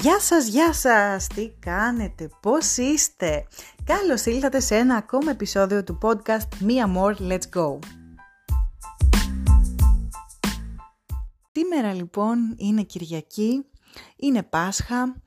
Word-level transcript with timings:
Γεια 0.00 0.20
σας, 0.20 0.46
γεια 0.46 0.72
σας! 0.72 1.26
Τι 1.26 1.50
κάνετε, 1.58 2.30
πώς 2.40 2.76
είστε; 2.76 3.46
Καλώς 3.84 4.24
ήλθατε 4.24 4.60
σε 4.60 4.76
ένα 4.76 4.96
ακόμα 4.96 5.30
επεισόδιο 5.30 5.84
του 5.84 5.98
podcast 6.02 6.48
Mia 6.66 6.96
More, 6.96 7.16
Let's 7.16 7.56
Go! 7.56 7.78
Σήμερα 11.52 11.92
λοιπόν 11.92 12.54
είναι 12.56 12.82
Κυριακή, 12.82 13.64
είναι 14.16 14.42
Πάσχα 14.42 15.22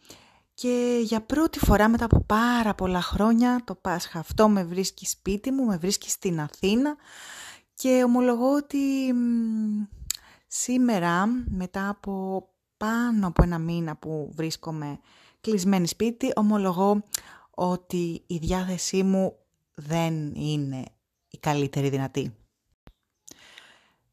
και 0.53 0.99
για 1.03 1.21
πρώτη 1.21 1.59
φορά 1.59 1.89
μετά 1.89 2.05
από 2.05 2.23
πάρα 2.25 2.75
πολλά 2.75 3.01
χρόνια 3.01 3.61
το 3.63 3.75
Πάσχα 3.75 4.19
αυτό 4.19 4.49
με 4.49 4.63
βρίσκει 4.63 5.05
σπίτι 5.05 5.51
μου, 5.51 5.65
με 5.65 5.77
βρίσκει 5.77 6.09
στην 6.09 6.39
Αθήνα 6.39 6.95
και 7.73 8.03
ομολογώ 8.05 8.55
ότι 8.55 9.13
σήμερα 10.47 11.25
μετά 11.47 11.89
από 11.89 12.45
πάνω 12.81 13.27
από 13.27 13.43
ένα 13.43 13.57
μήνα 13.57 13.95
που 13.95 14.31
βρίσκομαι 14.35 14.99
κλεισμένη 15.41 15.87
σπίτι, 15.87 16.31
ομολογώ 16.35 17.03
ότι 17.49 18.23
η 18.27 18.37
διάθεσή 18.37 19.03
μου 19.03 19.35
δεν 19.75 20.33
είναι 20.35 20.83
η 21.29 21.37
καλύτερη 21.37 21.89
δυνατή. 21.89 22.35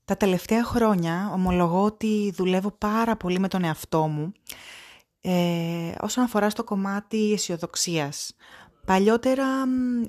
Τα 0.04 0.16
τελευταία 0.16 0.64
χρόνια 0.64 1.30
ομολογώ 1.34 1.84
ότι 1.84 2.32
δουλεύω 2.36 2.70
πάρα 2.70 3.16
πολύ 3.16 3.38
με 3.38 3.48
τον 3.48 3.64
εαυτό 3.64 4.06
μου 4.06 4.32
ε, 5.20 5.92
όσον 6.00 6.24
αφορά 6.24 6.50
στο 6.50 6.64
κομμάτι 6.64 7.32
αισιοδοξίας. 7.32 8.34
Παλιότερα 8.86 9.46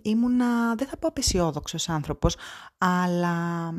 ήμουνα, 0.02 0.76
δεν 0.76 0.88
θα 0.88 0.98
πω 0.98 1.08
απεσιόδοξος 1.08 1.90
άνθρωπος, 1.90 2.36
αλλά 2.78 3.74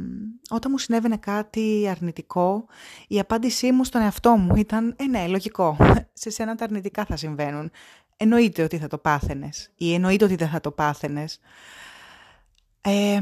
όταν 0.51 0.71
μου 0.71 0.79
συνέβαινε 0.79 1.17
κάτι 1.17 1.89
αρνητικό, 1.91 2.67
η 3.09 3.19
απάντησή 3.19 3.73
μου 3.73 3.85
στον 3.85 4.03
εαυτό 4.03 4.37
μου 4.37 4.55
ήταν 4.57 4.95
«Ε, 4.99 5.07
ναι, 5.07 5.27
λογικό, 5.27 5.77
σε 6.13 6.31
σένα 6.31 6.55
τα 6.55 6.65
αρνητικά 6.65 7.05
θα 7.05 7.17
συμβαίνουν. 7.17 7.71
Εννοείται 8.17 8.63
ότι 8.63 8.79
θα 8.79 8.87
το 8.87 8.99
πάθαινες 8.99 9.71
ή 9.75 9.95
εννοείται 9.95 10.25
ότι 10.25 10.35
δεν 10.35 10.49
θα 10.49 10.61
το 10.61 10.71
πάθαινες». 10.71 11.41
Ε, 12.81 13.21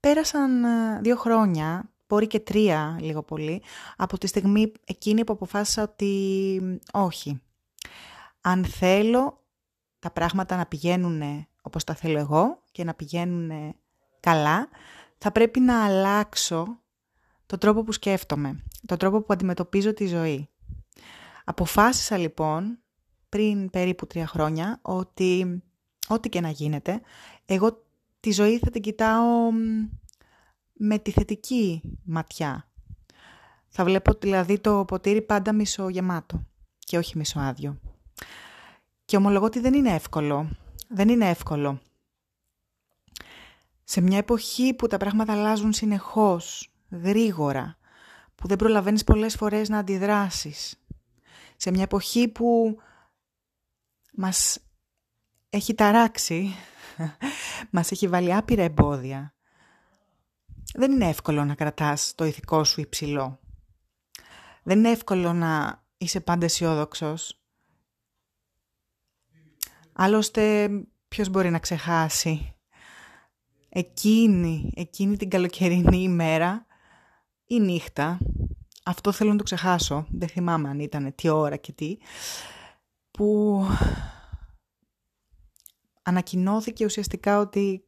πέρασαν 0.00 0.64
ε, 0.64 1.00
δύο 1.02 1.16
χρόνια, 1.16 1.90
μπορεί 2.08 2.26
και 2.26 2.40
τρία 2.40 2.98
λίγο 3.00 3.22
πολύ, 3.22 3.62
από 3.96 4.18
τη 4.18 4.26
στιγμή 4.26 4.72
εκείνη 4.84 5.24
που 5.24 5.32
αποφάσισα 5.32 5.82
ότι 5.82 6.80
όχι. 6.92 7.40
Αν 8.40 8.64
θέλω 8.64 9.44
τα 9.98 10.10
πράγματα 10.10 10.56
να 10.56 10.66
πηγαίνουν 10.66 11.46
όπως 11.62 11.84
τα 11.84 11.94
θέλω 11.94 12.18
εγώ 12.18 12.62
και 12.72 12.84
να 12.84 12.94
πηγαίνουν 12.94 13.74
καλά, 14.20 14.68
θα 15.18 15.32
πρέπει 15.32 15.60
να 15.60 15.84
αλλάξω 15.84 16.80
το 17.46 17.58
τρόπο 17.58 17.82
που 17.82 17.92
σκέφτομαι, 17.92 18.62
το 18.86 18.96
τρόπο 18.96 19.20
που 19.22 19.32
αντιμετωπίζω 19.32 19.92
τη 19.92 20.06
ζωή. 20.06 20.48
Αποφάσισα 21.44 22.16
λοιπόν 22.16 22.78
πριν 23.28 23.70
περίπου 23.70 24.06
τρία 24.06 24.26
χρόνια 24.26 24.78
ότι 24.82 25.62
ό,τι 26.08 26.28
και 26.28 26.40
να 26.40 26.48
γίνεται, 26.48 27.00
εγώ 27.44 27.84
τη 28.20 28.30
ζωή 28.30 28.58
θα 28.58 28.70
την 28.70 28.82
κοιτάω 28.82 29.50
με 30.72 30.98
τη 30.98 31.10
θετική 31.10 31.80
ματιά. 32.04 32.70
Θα 33.68 33.84
βλέπω 33.84 34.12
δηλαδή 34.20 34.58
το 34.58 34.84
ποτήρι 34.84 35.22
πάντα 35.22 35.52
μισογεμάτο 35.52 36.46
και 36.78 36.98
όχι 36.98 37.18
μισοάδιο. 37.18 37.80
Και 39.04 39.16
ομολογώ 39.16 39.44
ότι 39.44 39.60
δεν 39.60 39.74
είναι 39.74 39.94
εύκολο. 39.94 40.50
Δεν 40.88 41.08
είναι 41.08 41.28
εύκολο. 41.28 41.80
Σε 43.88 44.00
μια 44.00 44.18
εποχή 44.18 44.74
που 44.74 44.86
τα 44.86 44.96
πράγματα 44.96 45.32
αλλάζουν 45.32 45.72
συνεχώς, 45.72 46.72
γρήγορα, 46.90 47.78
που 48.34 48.48
δεν 48.48 48.56
προλαβαίνεις 48.56 49.04
πολλές 49.04 49.34
φορές 49.34 49.68
να 49.68 49.78
αντιδράσεις. 49.78 50.84
Σε 51.56 51.70
μια 51.70 51.82
εποχή 51.82 52.28
που 52.28 52.78
μας 54.12 54.58
έχει 55.50 55.74
ταράξει, 55.74 56.54
μας 57.70 57.90
έχει 57.90 58.08
βάλει 58.08 58.34
άπειρα 58.34 58.62
εμπόδια. 58.62 59.34
Δεν 60.74 60.92
είναι 60.92 61.08
εύκολο 61.08 61.44
να 61.44 61.54
κρατάς 61.54 62.14
το 62.14 62.24
ηθικό 62.24 62.64
σου 62.64 62.80
υψηλό. 62.80 63.40
Δεν 64.62 64.78
είναι 64.78 64.90
εύκολο 64.90 65.32
να 65.32 65.82
είσαι 65.96 66.20
πάντα 66.20 66.44
αισιόδοξο 66.44 67.14
Άλλωστε, 69.92 70.70
ποιος 71.08 71.28
μπορεί 71.28 71.50
να 71.50 71.58
ξεχάσει 71.58 72.55
εκείνη, 73.78 74.72
εκείνη 74.74 75.16
την 75.16 75.30
καλοκαιρινή 75.30 76.02
ημέρα 76.02 76.66
ή 77.46 77.60
νύχτα, 77.60 78.18
αυτό 78.84 79.12
θέλω 79.12 79.30
να 79.30 79.36
το 79.36 79.42
ξεχάσω, 79.42 80.06
δεν 80.10 80.28
θυμάμαι 80.28 80.68
αν 80.68 80.80
ήταν 80.80 81.14
τι 81.14 81.28
ώρα 81.28 81.56
και 81.56 81.72
τι, 81.72 81.96
που 83.10 83.60
ανακοινώθηκε 86.02 86.84
ουσιαστικά 86.84 87.38
ότι 87.38 87.84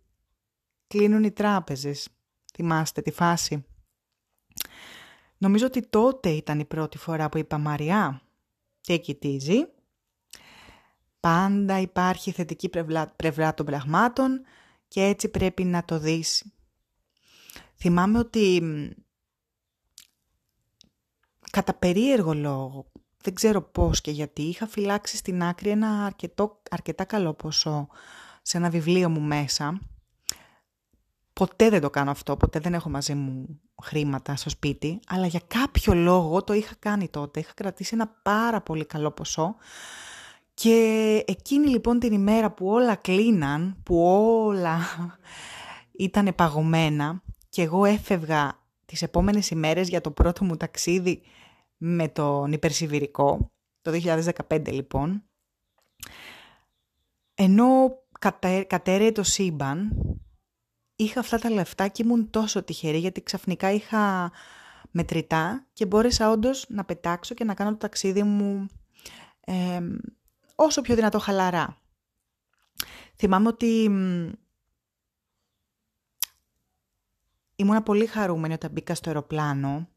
κλείνουν 0.86 1.24
οι 1.24 1.30
τράπεζες. 1.30 2.08
Θυμάστε 2.54 3.02
τη 3.02 3.10
φάση; 3.10 3.64
Νομίζω 5.38 5.66
ότι 5.66 5.88
τότε 5.88 6.28
ήταν 6.28 6.58
η 6.58 6.64
πρώτη 6.64 6.98
φορά 6.98 7.28
που 7.28 7.38
είπα 7.38 7.58
«Μαριά, 7.58 8.22
τι 8.80 9.00
κοιτίζει» 9.00 9.66
Πάντα 11.20 11.80
υπάρχει 11.80 12.30
θετική 12.32 12.70
πλευρά 13.16 13.54
των 13.54 13.66
πραγμάτων 13.66 14.44
και 14.88 15.02
έτσι 15.02 15.28
πρέπει 15.28 15.64
να 15.64 15.84
το 15.84 15.98
δεις. 15.98 16.52
Θυμάμαι 17.76 18.18
ότι 18.18 18.62
κατά 21.50 21.74
περίεργο 21.74 22.34
λόγο, 22.34 22.92
δεν 23.22 23.34
ξέρω 23.34 23.62
πώς 23.62 24.00
και 24.00 24.10
γιατί, 24.10 24.42
είχα 24.42 24.66
φυλάξει 24.66 25.16
στην 25.16 25.42
άκρη 25.42 25.70
ένα 25.70 26.04
αρκετό, 26.04 26.62
αρκετά 26.70 27.04
καλό 27.04 27.34
ποσό 27.34 27.88
σε 28.42 28.56
ένα 28.56 28.70
βιβλίο 28.70 29.08
μου 29.08 29.20
μέσα. 29.20 29.80
Ποτέ 31.32 31.68
δεν 31.68 31.80
το 31.80 31.90
κάνω 31.90 32.10
αυτό, 32.10 32.36
ποτέ 32.36 32.58
δεν 32.58 32.74
έχω 32.74 32.90
μαζί 32.90 33.14
μου 33.14 33.60
χρήματα 33.82 34.36
στο 34.36 34.50
σπίτι, 34.50 35.00
αλλά 35.06 35.26
για 35.26 35.42
κάποιο 35.46 35.94
λόγο 35.94 36.44
το 36.44 36.52
είχα 36.52 36.74
κάνει 36.78 37.08
τότε. 37.08 37.40
Είχα 37.40 37.52
κρατήσει 37.54 37.94
ένα 37.94 38.06
πάρα 38.22 38.60
πολύ 38.60 38.84
καλό 38.84 39.10
ποσό 39.10 39.56
και 40.60 41.24
εκείνη 41.26 41.66
λοιπόν 41.68 41.98
την 41.98 42.12
ημέρα 42.12 42.50
που 42.50 42.68
όλα 42.68 42.94
κλείναν, 42.94 43.80
που 43.82 44.02
όλα 44.02 44.78
ήταν 45.92 46.34
παγωμένα 46.34 47.22
και 47.48 47.62
εγώ 47.62 47.84
έφευγα 47.84 48.66
τις 48.84 49.02
επόμενες 49.02 49.50
ημέρες 49.50 49.88
για 49.88 50.00
το 50.00 50.10
πρώτο 50.10 50.44
μου 50.44 50.56
ταξίδι 50.56 51.22
με 51.76 52.08
τον 52.08 52.52
υπερσιβηρικό, 52.52 53.52
το 53.82 53.90
2015 54.48 54.72
λοιπόν, 54.72 55.22
ενώ 57.34 57.66
κατέρεε 58.66 59.12
το 59.12 59.22
σύμπαν, 59.22 59.92
είχα 60.96 61.20
αυτά 61.20 61.38
τα 61.38 61.50
λεφτά 61.50 61.88
και 61.88 62.02
ήμουν 62.02 62.30
τόσο 62.30 62.62
τυχερή 62.62 62.98
γιατί 62.98 63.22
ξαφνικά 63.22 63.72
είχα 63.72 64.32
μετρητά 64.90 65.66
και 65.72 65.86
μπόρεσα 65.86 66.30
όντως 66.30 66.64
να 66.68 66.84
πετάξω 66.84 67.34
και 67.34 67.44
να 67.44 67.54
κάνω 67.54 67.70
το 67.70 67.76
ταξίδι 67.76 68.22
μου 68.22 68.68
όσο 70.60 70.80
πιο 70.80 70.94
δυνατό 70.94 71.18
χαλαρά. 71.18 71.76
Θυμάμαι 73.16 73.48
ότι 73.48 73.84
ήμουνα 77.56 77.82
πολύ 77.82 78.06
χαρούμενη 78.06 78.54
όταν 78.54 78.70
μπήκα 78.70 78.94
στο 78.94 79.08
αεροπλάνο 79.08 79.88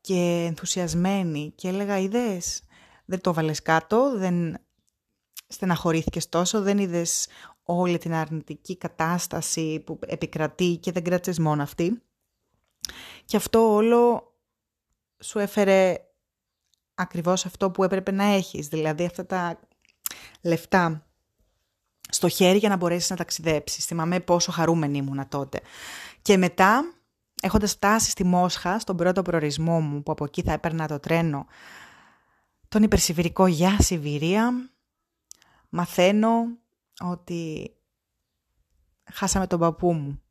και 0.00 0.44
ενθουσιασμένη 0.48 1.52
και 1.54 1.68
έλεγα 1.68 1.98
«Είδες, 1.98 2.62
δεν 3.04 3.20
το 3.20 3.34
βάλες 3.34 3.62
κάτω, 3.62 4.18
δεν 4.18 4.56
στεναχωρήθηκες 5.46 6.28
τόσο, 6.28 6.62
δεν 6.62 6.78
είδες 6.78 7.28
όλη 7.62 7.98
την 7.98 8.12
αρνητική 8.12 8.76
κατάσταση 8.76 9.80
που 9.80 9.98
επικρατεί 10.06 10.76
και 10.76 10.92
δεν 10.92 11.04
κράτησες 11.04 11.38
μόνο 11.38 11.62
αυτή». 11.62 12.02
Και 13.24 13.36
αυτό 13.36 13.72
όλο 13.72 14.32
σου 15.22 15.38
έφερε 15.38 15.96
ακριβώς 16.94 17.46
αυτό 17.46 17.70
που 17.70 17.84
έπρεπε 17.84 18.10
να 18.10 18.24
έχεις, 18.24 18.68
δηλαδή 18.68 19.04
αυτά 19.04 19.26
τα 19.26 19.67
λεφτά 20.40 21.02
στο 22.08 22.28
χέρι 22.28 22.58
για 22.58 22.68
να 22.68 22.76
μπορέσεις 22.76 23.10
να 23.10 23.16
ταξιδέψεις. 23.16 23.84
Θυμάμαι 23.84 24.20
πόσο 24.20 24.52
χαρούμενη 24.52 24.98
ήμουνα 24.98 25.28
τότε. 25.28 25.60
Και 26.22 26.36
μετά, 26.36 26.94
έχοντας 27.42 27.72
φτάσει 27.72 28.10
στη 28.10 28.24
Μόσχα, 28.24 28.78
στον 28.78 28.96
πρώτο 28.96 29.22
προορισμό 29.22 29.80
μου, 29.80 30.02
που 30.02 30.12
από 30.12 30.24
εκεί 30.24 30.42
θα 30.42 30.52
έπαιρνα 30.52 30.88
το 30.88 30.98
τρένο, 31.00 31.46
τον 32.68 32.82
υπερσιβηρικό 32.82 33.46
για 33.46 33.76
Σιβηρία, 33.80 34.70
μαθαίνω 35.68 36.44
ότι 37.00 37.72
χάσαμε 39.12 39.46
τον 39.46 39.58
παππού 39.58 39.92
μου. 39.92 40.22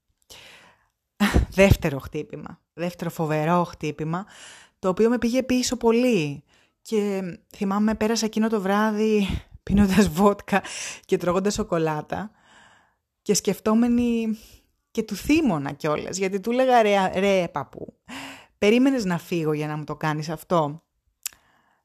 δεύτερο 1.50 2.00
χτύπημα, 2.00 2.62
δεύτερο 2.74 3.10
φοβερό 3.10 3.64
χτύπημα, 3.64 4.26
το 4.80 4.90
οποίο 4.90 5.10
με 5.10 5.18
πήγε 5.18 5.44
πίσω 5.44 5.78
πολύ. 5.78 6.44
Και 6.82 7.22
θυμάμαι 7.56 7.96
πέρασα 7.96 8.26
εκείνο 8.26 8.50
το 8.50 8.62
βράδυ 8.62 9.28
πίνοντας 9.68 10.10
βότκα 10.10 10.64
και 11.06 11.18
τρώγοντας 11.18 11.54
σοκολάτα 11.54 12.32
και 13.22 13.34
σκεφτόμενοι 13.34 14.38
και 14.92 15.04
του 15.04 15.16
θύμωνα 15.16 15.72
κιόλας, 15.72 16.18
γιατί 16.18 16.40
του 16.40 16.52
έλεγα 16.52 16.82
ρε, 16.82 17.20
ρε 17.20 17.48
παππού, 17.48 17.94
περίμενες 18.58 19.06
να 19.06 19.18
φύγω 19.18 19.54
για 19.54 19.68
να 19.68 19.78
μου 19.78 19.84
το 19.84 19.96
κάνεις 19.96 20.30
αυτό; 20.30 20.84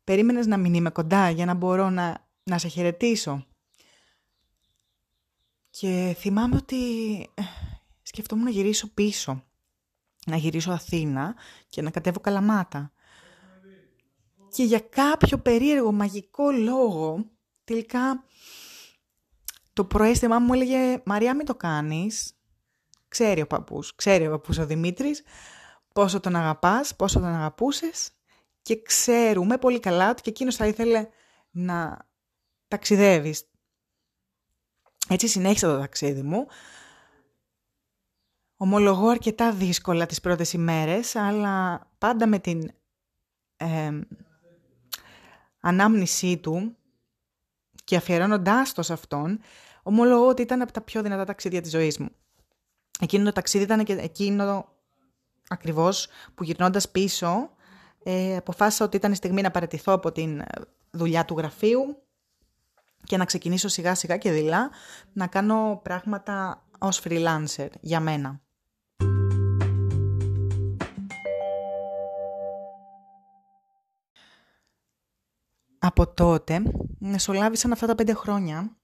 περίμενες 0.05 0.47
να 0.47 0.57
μην 0.57 0.75
είμαι 0.75 0.91
κοντά 0.91 1.31
για 1.31 1.45
να 1.45 1.55
μπορώ 1.55 1.91
να, 1.91 2.29
να 2.43 2.59
σε 2.59 2.69
χαιρετήσω; 2.69 3.47
Και 5.71 6.17
θυμάμαι 6.19 6.57
ότι 6.57 6.77
ε, 7.35 7.43
σκεφτόμουν 8.03 8.45
να 8.45 8.51
γυρίσω 8.51 8.89
πίσω, 8.95 9.45
να 10.27 10.37
γυρίσω 10.37 10.73
Αθήνα 10.73 11.35
και 11.69 11.83
να 11.83 11.91
κατέβω 11.91 12.21
Καλαμάτα. 12.21 12.93
Και 14.55 14.63
για 14.63 14.81
κάποιο 14.81 15.39
περίεργο 15.39 15.93
μαγικό 15.93 16.51
λόγο, 16.51 17.25
τελικά 17.73 18.25
το 19.73 19.85
προέστημά 19.85 20.39
μου 20.39 20.53
έλεγε 20.53 21.03
«Μαρία 21.05 21.37
μην 21.37 21.47
το 21.47 21.55
κάνεις». 21.55 22.37
Ξέρει 23.09 23.41
ο 23.41 23.47
παππούς, 23.47 23.95
ξέρει 23.95 24.27
ο 24.27 24.31
παππούς 24.31 24.59
ο 24.59 24.67
Δημήτρης 24.67 25.23
πόσο 25.93 26.21
τον 26.21 26.37
αγαπάς, 26.37 26.97
πόσο 26.97 27.21
τον 27.21 27.29
αγαπούσες 27.29 28.11
και 28.63 28.83
ξέρουμε 28.83 29.59
πολύ 29.59 29.81
καλά 29.81 30.11
ότι 30.11 30.23
και 30.23 30.31
εκείνος 30.31 30.57
θα 30.57 30.67
ήθελε 30.67 31.09
να 31.51 32.09
ταξιδεύεις. 32.69 33.51
Έτσι 35.09 35.29
συνέχισα 35.29 35.73
το 35.73 35.79
ταξίδι 35.79 36.23
μου. 36.23 36.47
Ομολογώ 38.57 39.09
αρκετά 39.09 39.53
δύσκολα 39.53 40.07
τις 40.07 40.21
πρώτες 40.21 40.53
ημέρες, 40.53 41.17
αλλά 41.17 41.87
πάντα 41.99 42.27
με 42.27 42.39
την 42.39 42.71
ανάμνησή 45.61 46.39
του 46.39 46.77
και 47.85 47.97
αφιερώνοντάς 47.97 48.73
το 48.73 48.83
σε 48.83 48.93
αυτόν, 48.93 49.41
ομολογώ 49.83 50.29
ότι 50.29 50.43
ήταν 50.43 50.63
από 50.63 50.73
τα 50.73 50.81
πιο 50.81 51.03
δυνατά 51.03 51.25
ταξίδια 51.25 51.61
της 51.61 51.71
ζωής 51.71 51.99
μου. 51.99 52.09
Εκείνο 53.01 53.25
το 53.25 53.33
ταξίδι 53.33 53.65
ήταν 53.65 53.85
και 53.85 53.93
εκείνο 53.93 54.69
ακριβώς 55.49 56.09
που 56.35 56.45
γυρνώντας 56.45 56.91
πίσω 56.91 57.51
ε, 58.03 58.37
αποφάσισα 58.37 58.85
ότι 58.85 58.97
ήταν 58.97 59.13
η 59.13 59.15
στιγμή 59.15 59.43
να 59.43 59.51
παραιτηθώ 59.51 59.93
από 59.93 60.13
την 60.13 60.41
ε, 60.41 60.47
δουλειά 60.91 61.25
του 61.25 61.37
γραφείου 61.39 62.03
και 63.05 63.17
να 63.17 63.25
ξεκινήσω 63.25 63.69
σιγά 63.69 63.95
σιγά 63.95 64.17
και 64.17 64.33
δειλά 64.33 64.71
να 65.13 65.27
κάνω 65.27 65.81
πράγματα 65.83 66.65
ως 66.79 67.03
freelancer 67.05 67.69
για 67.81 68.01
μένα. 68.01 68.41
Από 75.85 76.07
τότε 76.07 76.63
μεσολάβησαν 76.99 77.73
αυτά 77.73 77.87
τα 77.87 77.95
πέντε 77.95 78.13
χρόνια, 78.13 78.77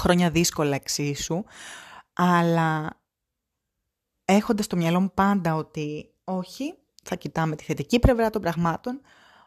χρόνια 0.00 0.30
δύσκολα 0.30 0.74
εξίσου, 0.74 1.44
αλλά 2.12 3.00
έχοντας 4.24 4.64
στο 4.64 4.76
μυαλό 4.76 5.00
μου 5.00 5.12
πάντα 5.14 5.54
ότι 5.54 6.14
όχι, 6.24 6.74
θα 7.02 7.14
κοιτάμε 7.14 7.56
τη 7.56 7.64
θετική 7.64 7.98
πλευρά 7.98 8.30
των 8.30 8.42
πραγμάτων, 8.42 9.00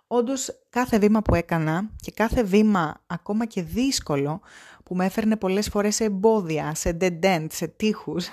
όντως 0.07 0.49
κάθε 0.69 0.99
βήμα 0.99 1.21
που 1.21 1.35
έκανα 1.35 1.89
και 1.95 2.11
κάθε 2.11 2.43
βήμα 2.43 3.03
ακόμα 3.07 3.45
και 3.45 3.63
δύσκολο 3.63 4.41
που 4.83 4.95
με 4.95 5.05
έφερνε 5.05 5.37
πολλές 5.37 5.69
φορές 5.69 5.95
σε 5.95 6.03
εμπόδια, 6.03 6.75
σε 6.75 6.97
dead 7.01 7.23
end, 7.23 7.47
σε 7.51 7.67
τείχους, 7.67 8.27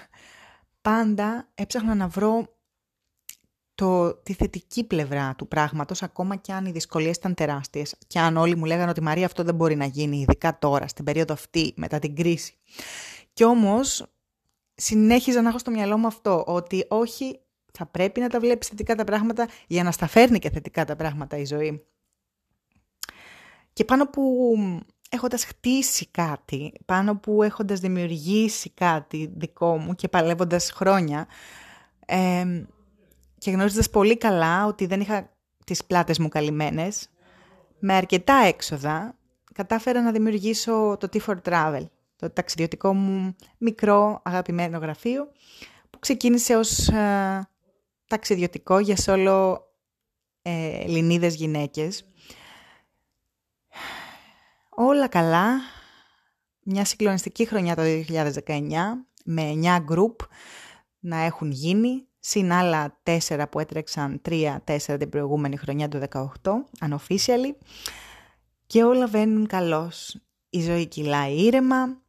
πάντα 0.82 1.48
έψαχνα 1.54 1.94
να 1.94 2.08
βρω 2.08 2.56
το, 3.82 4.14
τη 4.14 4.32
θετική 4.32 4.84
πλευρά 4.84 5.34
του 5.38 5.48
πράγματος, 5.48 6.02
ακόμα 6.02 6.36
και 6.36 6.52
αν 6.52 6.66
οι 6.66 6.70
δυσκολίες 6.70 7.16
ήταν 7.16 7.34
τεράστιες 7.34 7.94
και 8.06 8.18
αν 8.18 8.36
όλοι 8.36 8.56
μου 8.56 8.64
λέγανε 8.64 8.90
ότι 8.90 9.02
Μαρία 9.02 9.26
αυτό 9.26 9.42
δεν 9.42 9.54
μπορεί 9.54 9.76
να 9.76 9.84
γίνει, 9.84 10.16
ειδικά 10.16 10.58
τώρα, 10.58 10.88
στην 10.88 11.04
περίοδο 11.04 11.32
αυτή, 11.32 11.72
μετά 11.76 11.98
την 11.98 12.14
κρίση. 12.16 12.54
Κι 13.32 13.44
όμως 13.44 14.06
συνέχιζα 14.74 15.42
να 15.42 15.48
έχω 15.48 15.58
στο 15.58 15.70
μυαλό 15.70 15.98
μου 15.98 16.06
αυτό, 16.06 16.44
ότι 16.46 16.86
όχι, 16.88 17.40
θα 17.72 17.86
πρέπει 17.86 18.20
να 18.20 18.28
τα 18.28 18.40
βλέπεις 18.40 18.68
θετικά 18.68 18.94
τα 18.94 19.04
πράγματα 19.04 19.48
για 19.66 19.82
να 19.82 19.90
στα 19.90 20.06
φέρνει 20.06 20.38
και 20.38 20.50
θετικά 20.50 20.84
τα 20.84 20.96
πράγματα 20.96 21.36
η 21.36 21.44
ζωή. 21.44 21.84
Και 23.72 23.84
πάνω 23.84 24.06
που 24.06 24.54
έχοντας 25.08 25.44
χτίσει 25.44 26.06
κάτι, 26.10 26.72
πάνω 26.84 27.16
που 27.16 27.42
έχοντας 27.42 27.80
δημιουργήσει 27.80 28.70
κάτι 28.70 29.32
δικό 29.36 29.76
μου 29.76 29.94
και 29.94 30.08
παλεύοντας 30.08 30.70
χρόνια 30.70 31.26
ε, 32.06 32.44
και 33.42 33.50
γνωρίζοντας 33.50 33.90
πολύ 33.90 34.16
καλά 34.16 34.66
ότι 34.66 34.86
δεν 34.86 35.00
είχα 35.00 35.30
τις 35.64 35.84
πλάτες 35.84 36.18
μου 36.18 36.28
καλυμμένες, 36.28 37.08
με 37.78 37.94
αρκετά 37.94 38.34
έξοδα 38.34 39.16
κατάφερα 39.54 40.02
να 40.02 40.12
δημιουργήσω 40.12 40.96
το 41.00 41.08
T4 41.12 41.36
Travel, 41.42 41.86
το 42.16 42.30
ταξιδιωτικό 42.30 42.94
μου 42.94 43.36
μικρό 43.58 44.20
αγαπημένο 44.24 44.78
γραφείο 44.78 45.32
που 45.90 45.98
ξεκίνησε 45.98 46.56
ως 46.56 46.88
ε, 46.88 47.48
ταξιδιωτικό 48.06 48.78
για 48.78 48.96
σόλο 48.96 49.68
ε, 50.42 50.82
Ελληνίδες 50.82 51.34
γυναίκες. 51.34 52.08
Όλα 54.68 55.08
καλά. 55.08 55.60
Μια 56.62 56.84
συγκλονιστική 56.84 57.44
χρονιά 57.46 57.74
το 57.74 57.82
2019 58.46 58.70
με 59.24 59.52
9 59.62 59.78
γκρουπ 59.82 60.20
να 60.98 61.16
έχουν 61.16 61.50
γίνει, 61.50 62.06
συν 62.24 62.52
άλλα 62.52 63.00
4 63.28 63.44
που 63.50 63.58
έτρεξαν 63.58 64.20
3-4 64.28 64.56
την 64.98 65.08
προηγούμενη 65.08 65.56
χρονιά 65.56 65.88
του 65.88 66.02
18, 66.10 66.26
unofficially. 66.80 67.54
Και 68.66 68.84
όλα 68.84 69.06
βαίνουν 69.06 69.46
καλώς. 69.46 70.16
Η 70.50 70.62
ζωή 70.62 70.86
κυλάει 70.86 71.34
ήρεμα, 71.34 72.02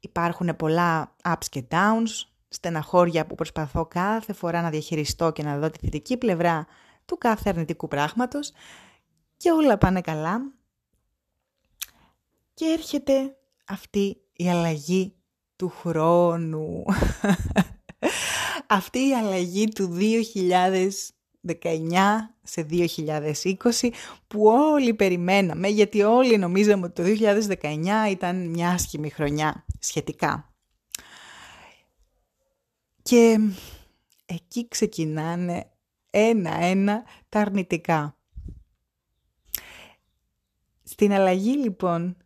υπάρχουν 0.00 0.56
πολλά 0.56 1.14
ups 1.24 1.46
και 1.50 1.64
downs, 1.70 2.26
στεναχώρια 2.48 3.26
που 3.26 3.34
προσπαθώ 3.34 3.86
κάθε 3.86 4.32
φορά 4.32 4.62
να 4.62 4.70
διαχειριστώ 4.70 5.32
και 5.32 5.42
να 5.42 5.58
δω 5.58 5.70
τη 5.70 5.78
θετική 5.78 6.16
πλευρά 6.16 6.66
του 7.04 7.18
κάθε 7.18 7.48
αρνητικού 7.48 7.88
πράγματος 7.88 8.52
και 9.36 9.50
όλα 9.50 9.78
πάνε 9.78 10.00
καλά. 10.00 10.40
Και 12.54 12.64
έρχεται 12.64 13.36
αυτή 13.64 14.20
η 14.32 14.50
αλλαγή 14.50 15.14
του 15.56 15.68
χρόνου. 15.68 16.84
αυτή 18.70 18.98
η 18.98 19.14
αλλαγή 19.14 19.68
του 19.68 19.96
2019 20.00 20.32
σε 22.42 22.66
2020 22.70 23.90
που 24.26 24.44
όλοι 24.46 24.94
περιμέναμε 24.94 25.68
γιατί 25.68 26.02
όλοι 26.02 26.38
νομίζαμε 26.38 26.86
ότι 26.86 27.02
το 27.02 27.34
2019 27.60 28.10
ήταν 28.10 28.48
μια 28.48 28.70
άσχημη 28.70 29.10
χρονιά 29.10 29.64
σχετικά. 29.78 30.52
Και 33.02 33.38
εκεί 34.26 34.68
ξεκινάνε 34.68 35.70
ένα-ένα 36.10 37.04
τα 37.28 37.40
αρνητικά. 37.40 38.16
Στην 40.82 41.12
αλλαγή 41.12 41.56
λοιπόν 41.56 42.16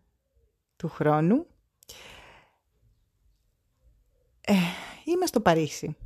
του 0.76 0.88
χρόνου 0.88 1.46
ε, 4.40 4.54
είμαι 5.04 5.26
στο 5.26 5.40
Παρίσι. 5.40 5.96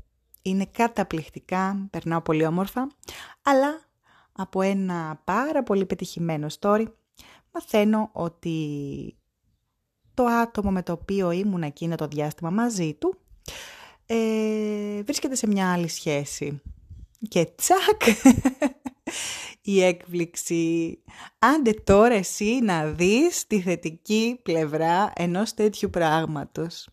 Είναι 0.47 0.67
καταπληκτικά, 0.73 1.88
περνάω 1.91 2.21
πολύ 2.21 2.47
όμορφα, 2.47 2.91
αλλά 3.43 3.81
από 4.33 4.61
ένα 4.61 5.21
πάρα 5.25 5.62
πολύ 5.62 5.87
πετυχημένο 5.87 6.47
story 6.61 6.87
μαθαίνω 7.53 8.11
ότι 8.12 9.17
το 10.15 10.25
άτομο 10.25 10.71
με 10.71 10.83
το 10.83 10.93
οποίο 10.93 11.31
ήμουν 11.31 11.62
εκείνο 11.62 11.95
το 11.95 12.07
διάστημα 12.07 12.50
μαζί 12.50 12.95
του 12.95 13.19
ε, 14.07 15.03
βρίσκεται 15.03 15.35
σε 15.35 15.47
μια 15.47 15.73
άλλη 15.73 15.88
σχέση. 15.88 16.62
Και 17.29 17.45
τσακ, 17.45 18.03
η 19.62 19.83
έκπληξη. 19.83 20.99
Άντε 21.38 21.73
τώρα 21.73 22.15
εσύ 22.15 22.61
να 22.62 22.87
δεις 22.87 23.47
τη 23.47 23.61
θετική 23.61 24.41
πλευρά 24.43 25.12
ενός 25.17 25.55
τέτοιου 25.55 25.91
πράγματος. 25.91 26.88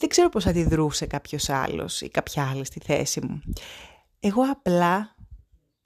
Δεν 0.00 0.08
ξέρω 0.08 0.28
πώς 0.28 0.46
αντιδρούσε 0.46 1.06
κάποιος 1.06 1.48
άλλος 1.48 2.00
ή 2.00 2.08
κάποια 2.08 2.48
άλλη 2.50 2.64
στη 2.64 2.80
θέση 2.80 3.20
μου. 3.20 3.42
Εγώ 4.20 4.42
απλά 4.42 5.14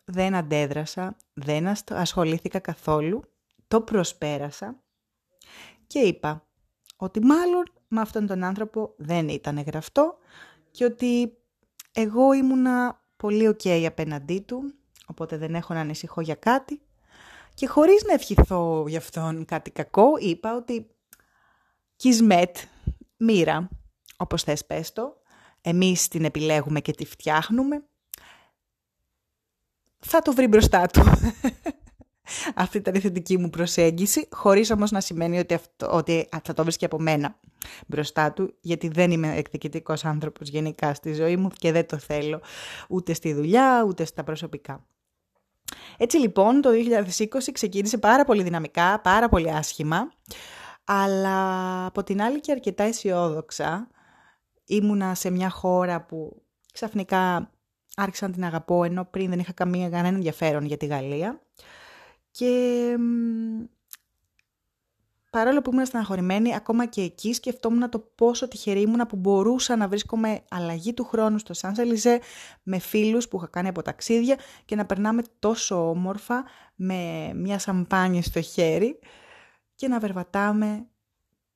δεν 0.04 0.34
αντέδρασα, 0.34 1.16
δεν 1.32 1.72
ασχολήθηκα 1.90 2.58
καθόλου, 2.58 3.22
το 3.68 3.80
προσπέρασα 3.80 4.82
και 5.86 5.98
είπα 5.98 6.46
ότι 6.96 7.20
μάλλον 7.20 7.62
με 7.88 8.00
αυτόν 8.00 8.26
τον 8.26 8.44
άνθρωπο 8.44 8.94
δεν 8.96 9.28
ήταν 9.28 9.62
γραφτό 9.62 10.18
και 10.70 10.84
ότι 10.84 11.36
εγώ 11.92 12.32
ήμουνα 12.32 13.02
πολύ 13.16 13.48
ok 13.48 13.68
απέναντί 13.68 14.40
του, 14.40 14.74
οπότε 15.06 15.36
δεν 15.36 15.54
έχω 15.54 15.74
να 15.74 15.80
ανησυχώ 15.80 16.20
για 16.20 16.34
κάτι 16.34 16.80
και 17.54 17.66
χωρίς 17.66 18.04
να 18.04 18.12
ευχηθώ 18.12 18.84
για 18.88 18.98
αυτόν 18.98 19.44
κάτι 19.44 19.70
κακό 19.70 20.08
είπα 20.18 20.56
ότι 20.56 20.90
κισμέτ, 21.96 22.56
μοίρα, 23.16 23.68
όπως 24.22 24.42
θες 24.42 24.66
πες 24.66 24.92
το, 24.92 25.16
εμείς 25.60 26.08
την 26.08 26.24
επιλέγουμε 26.24 26.80
και 26.80 26.92
τη 26.92 27.04
φτιάχνουμε, 27.04 27.84
θα 29.98 30.22
το 30.22 30.32
βρει 30.32 30.46
μπροστά 30.46 30.86
του. 30.86 31.02
Αυτή 32.54 32.76
ήταν 32.76 32.94
η 32.94 33.00
θετική 33.00 33.38
μου 33.38 33.50
προσέγγιση, 33.50 34.28
χωρίς 34.30 34.70
όμως 34.70 34.90
να 34.90 35.00
σημαίνει 35.00 35.38
ότι, 35.38 35.54
αυτό, 35.54 35.90
ότι 35.90 36.28
θα 36.42 36.52
το 36.52 36.62
βρίσκει 36.62 36.84
από 36.84 37.00
μένα 37.00 37.38
μπροστά 37.86 38.32
του, 38.32 38.54
γιατί 38.60 38.88
δεν 38.88 39.10
είμαι 39.10 39.36
εκδικητικός 39.36 40.04
άνθρωπος 40.04 40.48
γενικά 40.48 40.94
στη 40.94 41.14
ζωή 41.14 41.36
μου 41.36 41.48
και 41.48 41.72
δεν 41.72 41.86
το 41.86 41.98
θέλω 41.98 42.40
ούτε 42.88 43.12
στη 43.12 43.32
δουλειά, 43.32 43.84
ούτε 43.86 44.04
στα 44.04 44.24
προσωπικά. 44.24 44.86
Έτσι 45.96 46.16
λοιπόν 46.16 46.60
το 46.60 46.70
2020 47.16 47.24
ξεκίνησε 47.52 47.98
πάρα 47.98 48.24
πολύ 48.24 48.42
δυναμικά, 48.42 49.00
πάρα 49.00 49.28
πολύ 49.28 49.50
άσχημα, 49.50 50.12
αλλά 50.84 51.86
από 51.86 52.02
την 52.02 52.22
άλλη 52.22 52.40
και 52.40 52.52
αρκετά 52.52 52.84
αισιόδοξα. 52.84 53.88
Ήμουνα 54.72 55.14
σε 55.14 55.30
μια 55.30 55.50
χώρα 55.50 56.04
που 56.04 56.42
ξαφνικά 56.72 57.50
άρχισα 57.96 58.26
να 58.26 58.32
την 58.32 58.44
αγαπώ, 58.44 58.84
ενώ 58.84 59.04
πριν 59.04 59.30
δεν 59.30 59.38
είχα 59.38 59.52
καμία, 59.52 59.90
κανένα 59.90 60.16
ενδιαφέρον 60.16 60.64
για 60.64 60.76
τη 60.76 60.86
Γαλλία. 60.86 61.40
Και 62.30 62.96
παρόλο 65.30 65.62
που 65.62 65.70
ήμουν 65.72 65.86
στεναχωρημένη, 65.86 66.54
ακόμα 66.54 66.86
και 66.86 67.02
εκεί 67.02 67.32
σκεφτόμουν 67.32 67.90
το 67.90 67.98
πόσο 67.98 68.48
τυχερή 68.48 68.80
ήμουν 68.80 69.06
που 69.06 69.16
μπορούσα 69.16 69.76
να 69.76 69.88
βρίσκομαι 69.88 70.42
αλλαγή 70.50 70.94
του 70.94 71.04
χρόνου 71.04 71.38
στο 71.38 71.54
Σανσελιζέ 71.54 72.20
με 72.62 72.78
φίλους 72.78 73.28
που 73.28 73.36
είχα 73.36 73.46
κάνει 73.46 73.68
από 73.68 73.82
ταξίδια 73.82 74.38
και 74.64 74.76
να 74.76 74.86
περνάμε 74.86 75.22
τόσο 75.38 75.88
όμορφα 75.88 76.44
με 76.74 77.32
μια 77.34 77.58
σαμπάνια 77.58 78.22
στο 78.22 78.40
χέρι 78.40 78.98
και 79.74 79.88
να 79.88 79.98
βερβατάμε 79.98 80.86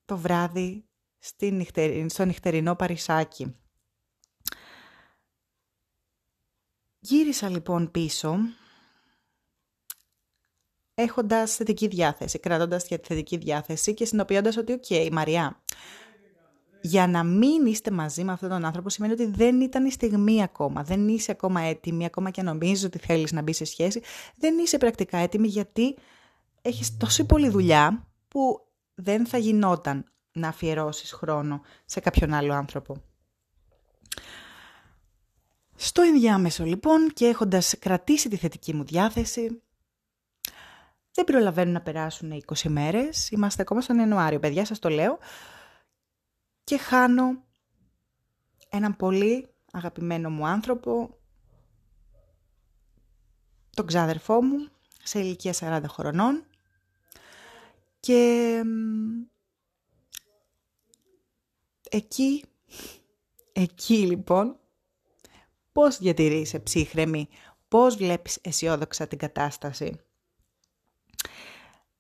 το 0.05 0.17
βράδυ 0.17 0.85
στο 2.09 2.25
νυχτερινό 2.25 2.77
Παρισάκι. 2.77 3.57
Γύρισα 6.99 7.49
λοιπόν 7.49 7.91
πίσω 7.91 8.39
έχοντας 10.95 11.55
θετική 11.55 11.89
διάθεση, 11.89 12.39
κρατώντας 12.39 12.85
τη 12.85 12.97
θετική 12.97 13.37
διάθεση 13.37 13.95
και 13.95 14.05
συνοποιώντας 14.05 14.57
ότι 14.57 14.73
«ΟΚ, 14.73 15.13
Μαριά, 15.13 15.63
για 16.81 17.07
να 17.07 17.25
μην 17.25 17.67
είστε 17.67 17.91
μαζί 17.91 18.25
με 18.25 18.33
αυτόν 18.33 18.49
τον 18.49 18.65
άνθρωπο 18.65 18.89
σημαίνει 18.89 19.13
ότι 19.13 19.27
δεν 19.27 19.61
ήταν 19.61 19.87
η 19.87 19.91
στιγμή 19.91 20.43
ακόμα, 20.43 20.83
δεν 20.83 21.09
είσαι 21.09 21.31
ακόμα 21.31 21.61
έτοιμη, 21.61 22.05
ακόμα 22.05 22.31
και 22.31 22.43
νομίζω 22.43 22.87
ότι 22.87 22.99
θέλεις 22.99 23.33
να 23.33 23.43
μπει 23.43 23.53
σε 23.53 23.65
σχέση, 23.65 24.03
δεν 24.37 24.59
είσαι 24.59 24.79
πρακτικά 24.79 25.19
έτοιμη 25.19 25.49
γιατί 25.49 25.97
έχεις 26.63 26.97
τόση 26.97 27.25
πολλή 27.25 27.49
δουλειά 27.49 28.07
που 28.29 28.67
δεν 28.95 29.27
θα 29.27 29.39
γινόταν 29.39 30.13
να 30.37 30.49
αφιερώσεις 30.49 31.13
χρόνο 31.13 31.63
σε 31.85 32.01
κάποιον 32.01 32.33
άλλο 32.33 32.55
άνθρωπο. 32.55 33.03
Στο 35.77 36.03
ενδιάμεσο 36.03 36.65
λοιπόν 36.65 37.13
και 37.13 37.27
έχοντας 37.27 37.79
κρατήσει 37.79 38.29
τη 38.29 38.37
θετική 38.37 38.75
μου 38.75 38.85
διάθεση, 38.85 39.63
δεν 41.13 41.25
προλαβαίνουν 41.25 41.73
να 41.73 41.81
περάσουν 41.81 42.43
20 42.47 42.69
μέρες, 42.69 43.31
είμαστε 43.31 43.63
ακόμα 43.63 43.81
στον 43.81 43.99
Ιανουάριο, 43.99 44.39
παιδιά 44.39 44.65
σας 44.65 44.79
το 44.79 44.89
λέω, 44.89 45.19
και 46.65 46.79
χάνω 46.79 47.45
έναν 48.69 48.97
πολύ 48.97 49.49
αγαπημένο 49.73 50.31
μου 50.31 50.47
άνθρωπο, 50.47 51.19
τον 53.75 53.87
ξάδερφό 53.87 54.43
μου, 54.43 54.69
σε 55.03 55.19
ηλικία 55.19 55.55
40 55.61 55.83
χρονών, 55.89 56.47
και 58.01 58.63
εκεί, 61.91 62.45
εκεί 63.53 64.07
λοιπόν, 64.07 64.57
πώς 65.73 65.99
διατηρείσαι 65.99 66.59
ψύχρεμη, 66.59 67.29
πώς 67.69 67.97
βλέπεις 67.97 68.39
αισιόδοξα 68.43 69.07
την 69.07 69.19
κατάσταση. 69.19 70.01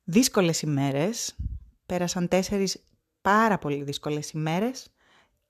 Δύσκολες 0.04 0.62
ημέρες, 0.62 1.36
πέρασαν 1.86 2.28
τέσσερις 2.28 2.84
πάρα 3.22 3.58
πολύ 3.58 3.82
δύσκολες 3.82 4.30
ημέρες. 4.30 4.88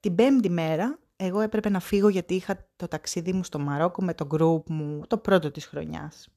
Την 0.01 0.15
πέμπτη 0.15 0.51
μέρα 0.51 0.99
εγώ 1.17 1.41
έπρεπε 1.41 1.69
να 1.69 1.81
φύγω 1.81 2.09
γιατί 2.09 2.35
είχα 2.35 2.69
το 2.77 2.89
ταξίδι 2.89 3.33
μου 3.33 3.45
στο 3.45 3.59
Μαρόκο 3.59 4.03
με 4.03 4.15
το 4.15 4.27
group 4.31 4.71
μου, 4.71 5.07
το 5.07 5.19
πρώτο 5.19 5.51
της 5.51 5.67
χρονιάς. 5.67 6.29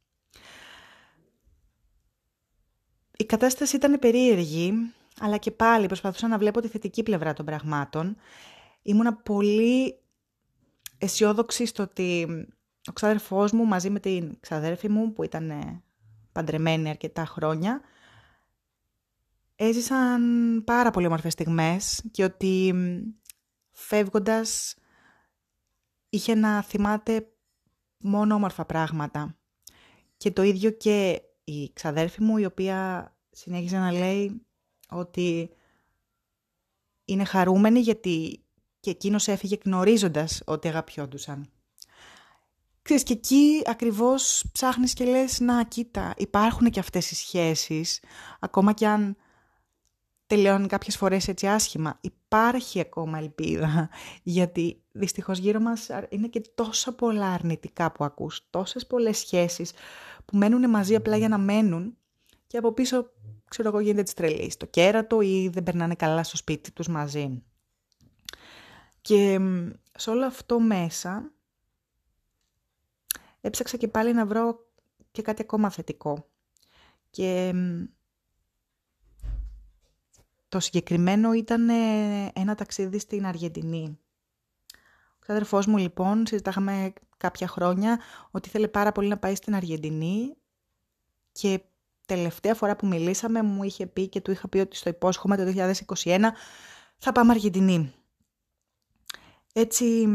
Η 3.17 3.25
κατάσταση 3.25 3.75
ήταν 3.75 3.99
περίεργη, 3.99 4.93
αλλά 5.19 5.37
και 5.37 5.51
πάλι 5.51 5.85
προσπαθούσα 5.85 6.27
να 6.27 6.37
βλέπω 6.37 6.61
τη 6.61 6.67
θετική 6.67 7.03
πλευρά 7.03 7.33
των 7.33 7.45
πραγμάτων. 7.45 8.15
Ήμουνα 8.81 9.13
πολύ 9.13 9.99
αισιόδοξη 10.97 11.65
στο 11.65 11.83
ότι 11.83 12.27
ο 12.89 12.93
ξάδερφός 12.93 13.51
μου 13.51 13.65
μαζί 13.65 13.89
με 13.89 13.99
την 13.99 14.37
ξαδέρφη 14.39 14.89
μου 14.89 15.13
που 15.13 15.23
ήταν 15.23 15.51
παντρεμένη 16.31 16.89
αρκετά 16.89 17.25
χρόνια 17.25 17.81
έζησαν 19.61 20.21
πάρα 20.65 20.91
πολύ 20.91 21.05
όμορφες 21.05 21.33
στιγμές 21.33 22.03
και 22.11 22.23
ότι 22.23 22.73
φεύγοντας 23.71 24.75
είχε 26.09 26.35
να 26.35 26.61
θυμάται 26.61 27.27
μόνο 27.97 28.35
όμορφα 28.35 28.65
πράγματα. 28.65 29.37
Και 30.17 30.31
το 30.31 30.41
ίδιο 30.41 30.71
και 30.71 31.21
η 31.43 31.71
ξαδέρφη 31.73 32.23
μου 32.23 32.37
η 32.37 32.45
οποία 32.45 33.11
συνέχιζε 33.29 33.77
να 33.77 33.91
λέει 33.91 34.45
ότι 34.89 35.49
είναι 37.05 37.23
χαρούμενη 37.23 37.79
γιατί 37.79 38.43
και 38.79 38.89
εκείνος 38.89 39.27
έφυγε 39.27 39.57
γνωρίζοντας 39.65 40.41
ότι 40.45 40.67
αγαπιόντουσαν. 40.67 41.49
Ξέρεις, 42.81 43.03
και 43.03 43.13
εκεί 43.13 43.61
ακριβώς 43.65 44.45
ψάχνεις 44.51 44.93
και 44.93 45.05
λες, 45.05 45.39
να 45.39 45.63
κοίτα, 45.63 46.13
υπάρχουν 46.17 46.69
και 46.69 46.79
αυτές 46.79 47.11
οι 47.11 47.15
σχέσεις, 47.15 47.99
ακόμα 48.39 48.73
και 48.73 48.87
αν 48.87 49.17
τελειώνει 50.27 50.67
κάποιες 50.67 50.97
φορές 50.97 51.27
έτσι 51.27 51.47
άσχημα. 51.47 51.99
Υπάρχει 52.01 52.79
ακόμα 52.79 53.17
ελπίδα, 53.17 53.89
γιατί 54.23 54.81
δυστυχώς 54.91 55.37
γύρω 55.37 55.59
μας 55.59 55.89
είναι 56.09 56.27
και 56.27 56.41
τόσα 56.55 56.93
πολλά 56.93 57.31
αρνητικά 57.31 57.91
που 57.91 58.03
ακούς, 58.03 58.47
τόσες 58.49 58.87
πολλές 58.87 59.17
σχέσεις 59.17 59.71
που 60.25 60.37
μένουν 60.37 60.69
μαζί 60.69 60.95
απλά 60.95 61.17
για 61.17 61.29
να 61.29 61.37
μένουν 61.37 61.97
και 62.47 62.57
από 62.57 62.71
πίσω, 62.71 63.11
ξέρω 63.49 63.67
εγώ, 63.69 63.79
γίνεται 63.79 64.03
της 64.03 64.13
τρελής, 64.13 64.57
το 64.57 64.65
κέρατο 64.65 65.21
ή 65.21 65.49
δεν 65.49 65.63
περνάνε 65.63 65.95
καλά 65.95 66.23
στο 66.23 66.37
σπίτι 66.37 66.71
τους 66.71 66.87
μαζί. 66.87 67.43
Και 69.01 69.39
σε 69.95 70.09
όλο 70.09 70.25
αυτό 70.25 70.59
μέσα 70.59 71.31
έψαξα 73.41 73.77
και 73.77 73.87
πάλι 73.87 74.13
να 74.13 74.25
βρω 74.25 74.67
και 75.11 75.21
κάτι 75.21 75.41
ακόμα 75.41 75.69
θετικό. 75.69 76.29
Και 77.09 77.53
το 80.49 80.59
συγκεκριμένο 80.59 81.33
ήταν 81.33 81.69
ένα 82.33 82.55
ταξίδι 82.55 82.99
στην 82.99 83.25
Αργεντινή. 83.25 83.99
Ο 85.13 85.19
ξάδερφός 85.19 85.65
μου 85.65 85.77
λοιπόν, 85.77 86.25
συζητάγαμε 86.25 86.93
κάποια 87.17 87.47
χρόνια 87.47 87.99
ότι 88.31 88.47
ήθελε 88.47 88.67
πάρα 88.67 88.91
πολύ 88.91 89.07
να 89.07 89.17
πάει 89.17 89.35
στην 89.35 89.55
Αργεντινή 89.55 90.35
και 91.31 91.61
τελευταία 92.09 92.55
φορά 92.55 92.75
που 92.75 92.87
μιλήσαμε 92.87 93.41
μου 93.41 93.63
είχε 93.63 93.85
πει 93.85 94.07
και 94.07 94.21
του 94.21 94.31
είχα 94.31 94.47
πει 94.47 94.59
ότι 94.59 94.75
στο 94.75 94.89
υπόσχομαι 94.89 95.37
το 95.37 95.53
2021 96.03 96.19
θα 96.97 97.11
πάμε 97.11 97.31
Αργεντινή. 97.31 97.93
Έτσι, 99.53 100.07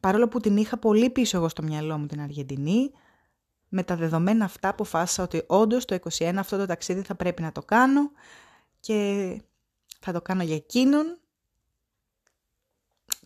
παρόλο 0.00 0.28
που 0.28 0.40
την 0.40 0.56
είχα 0.56 0.78
πολύ 0.78 1.10
πίσω 1.10 1.36
εγώ 1.36 1.48
στο 1.48 1.62
μυαλό 1.62 1.98
μου 1.98 2.06
την 2.06 2.20
Αργεντινή, 2.20 2.90
με 3.68 3.82
τα 3.82 3.96
δεδομένα 3.96 4.44
αυτά 4.44 4.68
αποφάσισα 4.68 5.22
ότι 5.22 5.42
όντως 5.46 5.84
το 5.84 5.98
2021 6.18 6.34
αυτό 6.38 6.56
το 6.56 6.66
ταξίδι 6.66 7.02
θα 7.02 7.14
πρέπει 7.14 7.42
να 7.42 7.52
το 7.52 7.62
κάνω 7.62 8.10
και 8.80 9.40
θα 10.00 10.12
το 10.12 10.22
κάνω 10.22 10.42
για 10.42 10.54
εκείνον 10.54 11.18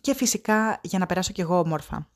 και 0.01 0.13
φυσικά 0.13 0.79
για 0.83 0.99
να 0.99 1.05
περάσω 1.05 1.31
κι 1.31 1.41
εγώ 1.41 1.59
όμορφα. 1.59 2.09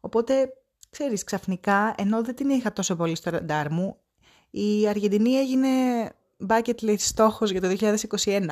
Οπότε, 0.00 0.52
ξέρεις, 0.90 1.24
ξαφνικά, 1.24 1.94
ενώ 1.98 2.22
δεν 2.22 2.34
την 2.34 2.48
είχα 2.48 2.72
τόσο 2.72 2.96
πολύ 2.96 3.14
στο 3.14 3.30
ραντάρ 3.30 3.72
μου, 3.72 3.96
η 4.58 4.88
Αργεντινή 4.88 5.34
έγινε 5.34 5.68
bucket 6.48 6.80
list 6.80 6.98
στόχος 6.98 7.50
για 7.50 7.60
το 7.60 7.68
2021. 8.24 8.46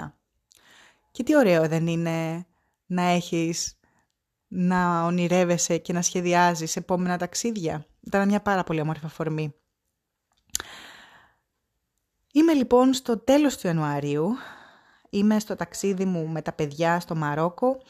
Και 1.10 1.22
τι 1.22 1.36
ωραίο 1.36 1.68
δεν 1.68 1.86
είναι 1.86 2.46
να 2.86 3.02
έχεις 3.02 3.78
να 4.48 5.04
ονειρεύεσαι 5.04 5.78
και 5.78 5.92
να 5.92 6.02
σχεδιάζεις 6.02 6.76
επόμενα 6.76 7.18
ταξίδια. 7.18 7.86
Ήταν 8.00 8.28
μια 8.28 8.40
πάρα 8.40 8.64
πολύ 8.64 8.80
όμορφη 8.80 9.04
αφορμή. 9.04 9.54
Είμαι 12.32 12.52
λοιπόν 12.52 12.92
στο 12.92 13.18
τέλος 13.18 13.56
του 13.56 13.66
Ιανουαρίου. 13.66 14.28
Είμαι 15.10 15.38
στο 15.38 15.56
ταξίδι 15.56 16.04
μου 16.04 16.28
με 16.28 16.42
τα 16.42 16.52
παιδιά 16.52 17.00
στο 17.00 17.14
Μαρόκο. 17.14 17.82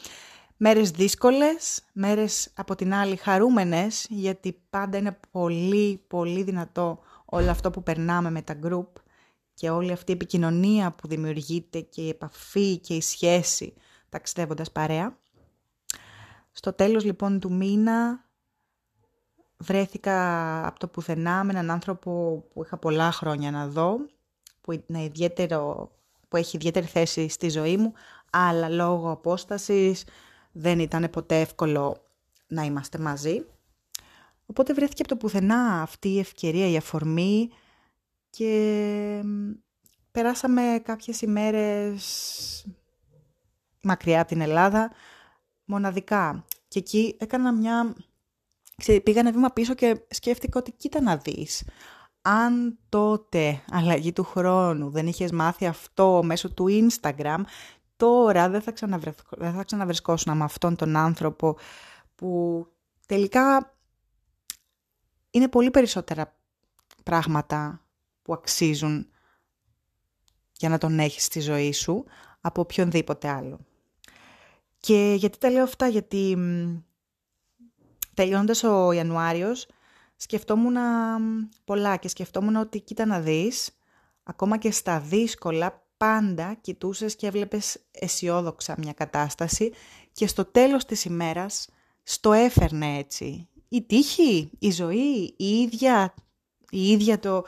Μέρες 0.57 0.91
δύσκολες, 0.91 1.83
μέρες 1.93 2.51
από 2.55 2.75
την 2.75 2.93
άλλη 2.93 3.15
χαρούμενες, 3.15 4.05
γιατί 4.09 4.61
πάντα 4.69 4.97
είναι 4.97 5.17
πολύ 5.31 6.03
πολύ 6.07 6.43
δυνατό 6.43 6.99
όλο 7.25 7.49
αυτό 7.49 7.69
που 7.69 7.83
περνάμε 7.83 8.31
με 8.31 8.41
τα 8.41 8.59
group 8.63 8.87
και 9.53 9.69
όλη 9.69 9.91
αυτή 9.91 10.11
η 10.11 10.13
επικοινωνία 10.13 10.91
που 10.91 11.07
δημιουργείται 11.07 11.79
και 11.79 12.01
η 12.01 12.09
επαφή 12.09 12.77
και 12.77 12.93
η 12.93 13.01
σχέση 13.01 13.73
ταξιδεύοντας 14.09 14.71
παρέα. 14.71 15.17
Στο 16.51 16.73
τέλος 16.73 17.03
λοιπόν 17.03 17.39
του 17.39 17.53
μήνα 17.53 18.25
βρέθηκα 19.57 20.67
από 20.67 20.79
το 20.79 20.87
πουθενά 20.87 21.43
με 21.43 21.51
έναν 21.51 21.71
άνθρωπο 21.71 22.43
που 22.53 22.63
είχα 22.63 22.77
πολλά 22.77 23.11
χρόνια 23.11 23.51
να 23.51 23.67
δω, 23.67 23.97
που, 24.61 24.71
είναι 24.71 25.03
ιδιαίτερο, 25.03 25.91
που 26.27 26.37
έχει 26.37 26.55
ιδιαίτερη 26.55 26.85
θέση 26.85 27.27
στη 27.27 27.49
ζωή 27.49 27.77
μου, 27.77 27.93
αλλά 28.29 28.69
λόγω 28.69 29.11
απόστασης 29.11 30.03
δεν 30.51 30.79
ήταν 30.79 31.09
ποτέ 31.09 31.39
εύκολο 31.39 31.97
να 32.47 32.63
είμαστε 32.63 32.97
μαζί. 32.97 33.45
Οπότε 34.45 34.73
βρέθηκε 34.73 35.01
από 35.01 35.11
το 35.11 35.17
πουθενά 35.17 35.81
αυτή 35.81 36.09
η 36.09 36.19
ευκαιρία, 36.19 36.67
η 36.69 36.77
αφορμή 36.77 37.49
και 38.29 39.23
περάσαμε 40.11 40.81
κάποιες 40.83 41.21
ημέρες 41.21 42.65
μακριά 43.81 44.19
από 44.19 44.29
την 44.29 44.41
Ελλάδα, 44.41 44.91
μοναδικά. 45.65 46.45
Και 46.67 46.79
εκεί 46.79 47.15
έκανα 47.19 47.53
μια... 47.53 47.95
πήγα 49.03 49.19
ένα 49.19 49.31
βήμα 49.31 49.49
πίσω 49.49 49.73
και 49.73 50.01
σκέφτηκα 50.09 50.59
ότι 50.59 50.71
κοίτα 50.71 51.01
να 51.01 51.17
δεις. 51.17 51.63
Αν 52.21 52.77
τότε, 52.89 53.63
αλλαγή 53.71 54.13
του 54.13 54.23
χρόνου, 54.23 54.89
δεν 54.89 55.07
είχες 55.07 55.31
μάθει 55.31 55.65
αυτό 55.65 56.21
μέσω 56.23 56.53
του 56.53 56.65
Instagram, 56.69 57.41
τώρα 57.95 58.49
δεν 58.49 58.61
θα, 58.61 58.73
δεν 59.29 59.53
θα 59.53 59.63
ξαναβρισκόσουν 59.63 60.37
με 60.37 60.43
αυτόν 60.43 60.75
τον 60.75 60.95
άνθρωπο 60.95 61.57
που 62.15 62.65
τελικά 63.05 63.74
είναι 65.35 65.47
πολύ 65.47 65.71
περισσότερα 65.71 66.35
πράγματα 67.03 67.85
που 68.21 68.33
αξίζουν 68.33 69.09
για 70.57 70.69
να 70.69 70.77
τον 70.77 70.99
έχεις 70.99 71.23
στη 71.23 71.39
ζωή 71.39 71.71
σου 71.71 72.05
από 72.41 72.61
οποιονδήποτε 72.61 73.29
άλλο. 73.29 73.59
Και 74.79 75.15
γιατί 75.17 75.37
τα 75.37 75.49
λέω 75.49 75.63
αυτά, 75.63 75.87
γιατί 75.87 76.37
τελειώντας 78.13 78.63
ο 78.63 78.91
Ιανουάριος 78.91 79.67
σκεφτόμουν 80.15 80.75
πολλά 81.65 81.97
και 81.97 82.07
σκεφτόμουν 82.07 82.55
ότι 82.55 82.79
κοίτα 82.79 83.05
να 83.05 83.19
δεις, 83.19 83.77
ακόμα 84.23 84.57
και 84.57 84.71
στα 84.71 84.99
δύσκολα 84.99 85.83
πάντα 85.97 86.53
κοιτούσες 86.53 87.15
και 87.15 87.27
έβλεπες 87.27 87.79
αισιόδοξα 87.91 88.75
μια 88.77 88.93
κατάσταση 88.93 89.73
και 90.11 90.27
στο 90.27 90.45
τέλος 90.45 90.85
της 90.85 91.05
ημέρας 91.05 91.69
στο 92.03 92.33
έφερνε 92.33 92.97
έτσι. 92.97 93.49
Η 93.69 93.83
τύχη, 93.83 94.49
η 94.59 94.71
ζωή, 94.71 95.33
η 95.37 95.45
ίδια, 95.45 96.13
η 96.69 96.91
ίδια 96.91 97.19
το 97.19 97.45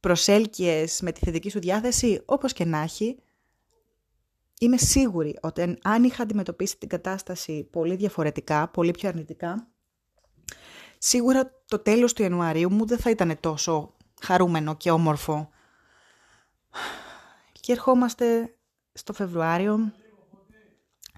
προσέλκυες 0.00 1.00
με 1.00 1.12
τη 1.12 1.20
θετική 1.24 1.50
σου 1.50 1.58
διάθεση, 1.58 2.22
όπως 2.24 2.52
και 2.52 2.64
να 2.64 2.78
έχει, 2.78 3.18
είμαι 4.60 4.76
σίγουρη 4.76 5.38
ότι 5.42 5.78
αν 5.82 6.04
είχα 6.04 6.22
αντιμετωπίσει 6.22 6.78
την 6.78 6.88
κατάσταση 6.88 7.68
πολύ 7.72 7.96
διαφορετικά, 7.96 8.68
πολύ 8.68 8.90
πιο 8.90 9.08
αρνητικά, 9.08 9.68
σίγουρα 10.98 11.62
το 11.64 11.78
τέλος 11.78 12.12
του 12.12 12.22
Ιανουαρίου 12.22 12.72
μου 12.72 12.86
δεν 12.86 12.98
θα 12.98 13.10
ήταν 13.10 13.40
τόσο 13.40 13.94
χαρούμενο 14.20 14.76
και 14.76 14.90
όμορφο. 14.90 15.50
Και 17.60 17.72
ερχόμαστε 17.72 18.56
στο 18.92 19.12
Φεβρουάριο, 19.12 19.92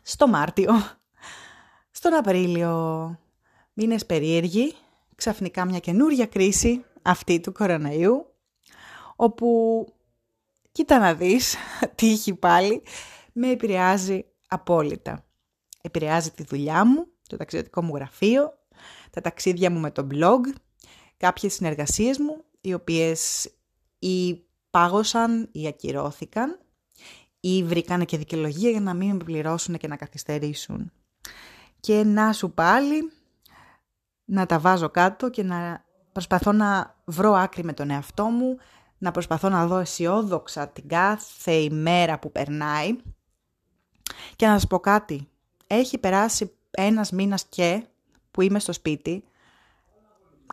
στο 0.02 0.28
Μάρτιο, 0.28 0.72
στον 1.90 2.14
Απρίλιο. 2.14 3.18
Μήνες 3.72 4.06
περίεργοι, 4.06 4.74
ξαφνικά 5.14 5.64
μια 5.64 5.78
καινούρια 5.78 6.26
κρίση, 6.26 6.84
αυτή 7.02 7.40
του 7.40 7.52
κοροναϊού, 7.52 8.26
όπου, 9.16 9.86
κοίτα 10.72 10.98
να 10.98 11.14
δεις, 11.14 11.56
τι 11.94 12.10
έχει 12.10 12.34
πάλι, 12.34 12.82
με 13.32 13.50
επηρεάζει 13.50 14.24
απόλυτα. 14.48 15.24
Επηρεάζει 15.82 16.30
τη 16.30 16.42
δουλειά 16.42 16.84
μου, 16.84 17.06
το 17.28 17.36
ταξιδιωτικό 17.36 17.82
μου 17.82 17.94
γραφείο, 17.94 18.58
τα 19.10 19.20
ταξίδια 19.20 19.70
μου 19.70 19.78
με 19.80 19.90
το 19.90 20.06
blog, 20.10 20.40
κάποιες 21.16 21.52
συνεργασίες 21.52 22.18
μου, 22.18 22.44
οι 22.60 22.74
οποίες 22.74 23.50
ή 23.98 24.44
πάγωσαν 24.70 25.48
ή 25.52 25.66
ακυρώθηκαν 25.66 26.58
ή 27.40 27.64
βρήκανε 27.64 28.04
και 28.04 28.16
δικαιολογία 28.16 28.70
για 28.70 28.80
να 28.80 28.94
μην 28.94 29.16
με 29.16 29.24
πληρώσουν 29.24 29.76
και 29.76 29.88
να 29.88 29.96
καθυστερήσουν. 29.96 30.92
Και 31.80 32.04
να 32.04 32.32
σου 32.32 32.52
πάλι 32.52 33.12
να 34.30 34.46
τα 34.46 34.58
βάζω 34.58 34.88
κάτω 34.88 35.30
και 35.30 35.42
να 35.42 35.84
προσπαθώ 36.12 36.52
να 36.52 36.96
βρω 37.04 37.32
άκρη 37.32 37.64
με 37.64 37.72
τον 37.72 37.90
εαυτό 37.90 38.24
μου, 38.24 38.56
να 38.98 39.10
προσπαθώ 39.10 39.48
να 39.48 39.66
δω 39.66 39.78
αισιόδοξα 39.78 40.68
την 40.68 40.88
κάθε 40.88 41.52
ημέρα 41.52 42.18
που 42.18 42.32
περνάει 42.32 42.96
και 44.36 44.46
να 44.46 44.52
σας 44.52 44.66
πω 44.66 44.78
κάτι. 44.78 45.28
Έχει 45.66 45.98
περάσει 45.98 46.52
ένας 46.70 47.10
μήνας 47.10 47.44
και 47.44 47.84
που 48.30 48.40
είμαι 48.40 48.58
στο 48.58 48.72
σπίτι. 48.72 49.24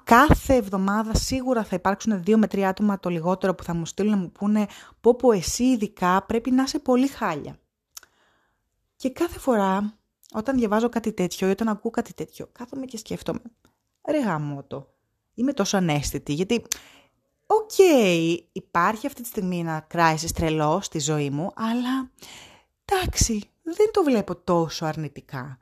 Κάθε 0.03 0.53
εβδομάδα 0.53 1.13
σίγουρα 1.15 1.63
θα 1.63 1.75
υπάρξουν 1.75 2.23
δύο 2.23 2.37
με 2.37 2.47
τρία 2.47 2.69
άτομα 2.69 2.99
το 2.99 3.09
λιγότερο 3.09 3.55
που 3.55 3.63
θα 3.63 3.73
μου 3.73 3.85
στείλουν 3.85 4.11
να 4.11 4.17
μου 4.17 4.31
πούνε 4.31 4.67
πω 5.01 5.15
πω 5.15 5.31
εσύ 5.31 5.63
ειδικά 5.63 6.23
πρέπει 6.23 6.51
να 6.51 6.63
είσαι 6.63 6.79
πολύ 6.79 7.07
χάλια. 7.07 7.57
Και 8.95 9.09
κάθε 9.09 9.39
φορά 9.39 9.96
όταν 10.33 10.57
διαβάζω 10.57 10.89
κάτι 10.89 11.13
τέτοιο 11.13 11.47
ή 11.47 11.51
όταν 11.51 11.67
ακούω 11.67 11.91
κάτι 11.91 12.13
τέτοιο, 12.13 12.49
κάθομαι 12.51 12.85
και 12.85 12.97
σκέφτομαι, 12.97 13.41
ρε 14.09 14.19
γαμώτο, 14.21 14.93
είμαι 15.33 15.53
τόσο 15.53 15.77
αναίσθητη, 15.77 16.33
γιατί 16.33 16.63
OK, 17.45 17.71
okay, 17.77 18.37
υπάρχει 18.51 19.07
αυτή 19.07 19.21
τη 19.21 19.27
στιγμή 19.27 19.59
ένα 19.59 19.87
crisis 19.93 20.31
τρελό 20.33 20.79
στη 20.81 20.99
ζωή 20.99 21.29
μου, 21.29 21.51
αλλά 21.55 22.11
εντάξει, 22.85 23.49
δεν 23.63 23.91
το 23.91 24.03
βλέπω 24.03 24.35
τόσο 24.35 24.85
αρνητικά. 24.85 25.57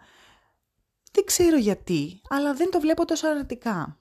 Δεν 1.12 1.26
ξέρω 1.26 1.58
γιατί, 1.58 2.22
αλλά 2.30 2.54
δεν 2.54 2.72
το 2.72 2.80
βλέπω 2.80 3.06
τόσο 3.06 3.28
αρνητικά. 3.28 3.98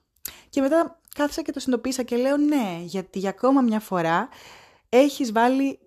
Και 0.49 0.61
μετά 0.61 0.99
κάθισα 1.15 1.41
και 1.41 1.51
το 1.51 1.59
συνειδητοποίησα 1.59 2.03
και 2.03 2.15
λέω 2.15 2.37
ναι, 2.37 2.79
γιατί 2.83 3.19
για 3.19 3.29
ακόμα 3.29 3.61
μια 3.61 3.79
φορά 3.79 4.29
έχεις 4.89 5.31
βάλει 5.31 5.79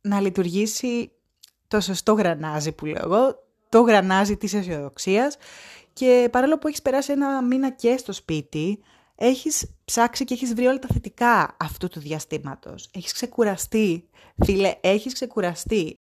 να 0.00 0.20
λειτουργήσει 0.20 1.12
το 1.68 1.80
σωστό 1.80 2.12
γρανάζι 2.12 2.72
που 2.72 2.86
λέω 2.86 3.02
εγώ, 3.04 3.49
το 3.70 3.80
γρανάζι 3.80 4.36
της 4.36 4.54
αισιοδοξίας. 4.54 5.36
και 5.92 6.28
παρόλο 6.32 6.58
που 6.58 6.68
έχεις 6.68 6.82
περάσει 6.82 7.12
ένα 7.12 7.42
μήνα 7.42 7.70
και 7.70 7.96
στο 7.96 8.12
σπίτι, 8.12 8.82
έχεις 9.14 9.70
ψάξει 9.84 10.24
και 10.24 10.34
έχεις 10.34 10.54
βρει 10.54 10.66
όλα 10.66 10.78
τα 10.78 10.88
θετικά 10.92 11.56
αυτού 11.58 11.88
του 11.88 12.00
διαστήματος. 12.00 12.88
Έχεις 12.94 13.12
ξεκουραστεί, 13.12 14.08
φίλε, 14.44 14.74
έχεις 14.80 15.12
ξεκουραστεί. 15.12 15.94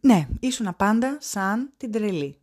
Ναι, 0.00 0.28
ήσουν 0.40 0.74
πάντα 0.76 1.16
σαν 1.20 1.72
την 1.76 1.92
τρελή. 1.92 2.38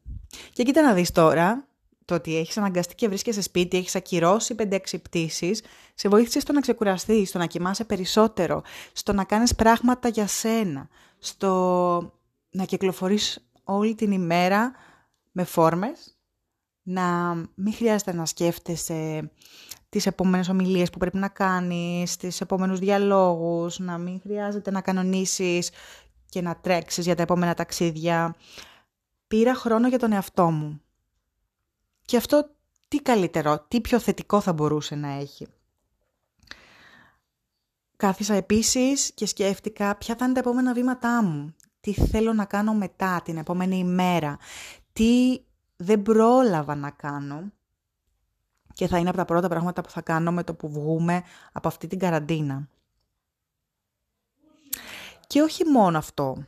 Και 0.54 0.64
κοίτα 0.64 0.82
να 0.82 0.94
δεις 0.94 1.12
τώρα, 1.12 1.68
το 2.06 2.16
ότι 2.16 2.38
έχεις 2.38 2.58
αναγκαστεί 2.58 2.96
και 2.96 3.08
βρίσκεσαι 3.08 3.42
σπίτι, 3.42 3.78
έχεις 3.78 3.96
ακυρώσει 3.96 4.56
5-6 4.56 5.02
πτήσεις, 5.02 5.62
σε 5.94 6.10
βοήθησε 6.10 6.40
στο 6.40 6.54
να 6.54 6.62
ξεκουραστείς, 6.62 7.30
στο 7.30 7.38
να 7.38 7.46
κοιμάσαι 7.46 7.84
περισσότερο, 7.84 8.64
στο 8.94 9.14
να 9.14 9.24
κάνεις 9.24 9.56
πράγματα 9.56 10.08
για 10.08 10.28
σένα, 10.28 10.88
στο 11.20 12.14
να 12.52 12.66
κυκλοφορείς 12.66 13.48
όλη 13.64 13.96
την 13.96 14.12
ημέρα 14.12 14.72
με 15.32 15.44
φόρμες, 15.44 16.18
να 16.84 17.34
μην 17.56 17.74
χρειάζεται 17.74 18.14
να 18.14 18.26
σκέφτεσαι 18.26 19.32
τις 19.90 20.06
επόμενες 20.06 20.50
ομιλίες 20.50 20.90
που 20.90 20.98
πρέπει 20.98 21.18
να 21.18 21.28
κάνεις, 21.28 22.18
τις 22.18 22.42
επόμενους 22.42 22.80
διαλόγους, 22.80 23.80
να 23.80 23.98
μην 23.98 24.20
χρειάζεται 24.22 24.72
να 24.72 24.82
κανονίσεις 24.82 25.70
και 26.30 26.42
να 26.42 26.56
τρέξεις 26.56 27.06
για 27.06 27.16
τα 27.16 27.22
επόμενα 27.22 27.54
ταξίδια. 27.54 28.36
Πήρα 29.28 29.56
χρόνο 29.56 29.88
για 29.88 30.00
τον 30.00 30.12
εαυτό 30.12 30.52
μου. 30.52 30.82
Και 32.06 32.18
αυτό 32.18 32.50
τι 32.88 32.98
καλύτερο, 32.98 33.66
τι 33.68 33.82
πιο 33.82 34.00
θετικό 34.00 34.42
θα 34.42 34.54
μπορούσε 34.54 34.96
να 34.96 35.08
έχει. 35.08 35.48
Κάθισα 37.96 38.34
επίσης 38.34 39.12
και 39.14 39.26
σκέφτηκα 39.26 39.96
ποια 39.96 40.16
θα 40.16 40.26
είναι 40.26 40.34
τα 40.34 40.40
επόμενα 40.40 40.74
βήματά 40.74 41.24
μου. 41.24 41.56
Τι 41.84 41.94
θέλω 41.94 42.34
να 42.34 42.46
κάνω 42.46 42.74
μετά, 42.74 43.22
την 43.22 43.38
επόμενη 43.38 43.78
ημέρα. 43.78 44.38
Τι 44.94 45.42
δεν 45.76 46.02
πρόλαβα 46.02 46.76
να 46.76 46.90
κάνω. 46.90 47.52
Και 48.74 48.88
θα 48.88 48.98
είναι 48.98 49.10
από 49.10 49.18
τα 49.18 49.26
πρώτα 49.26 49.48
πράγματα 49.48 49.82
που 49.82 49.90
θα 49.90 50.02
κάνω 50.02 50.32
με 50.32 50.44
το 50.44 50.54
που 50.54 50.70
βγούμε 50.70 51.24
από 51.52 51.68
αυτή 51.68 51.88
την 51.88 52.00
καραντίνα. 52.00 52.68
Και 55.28 55.42
όχι 55.42 55.66
μόνο 55.66 55.98
αυτό. 55.98 56.46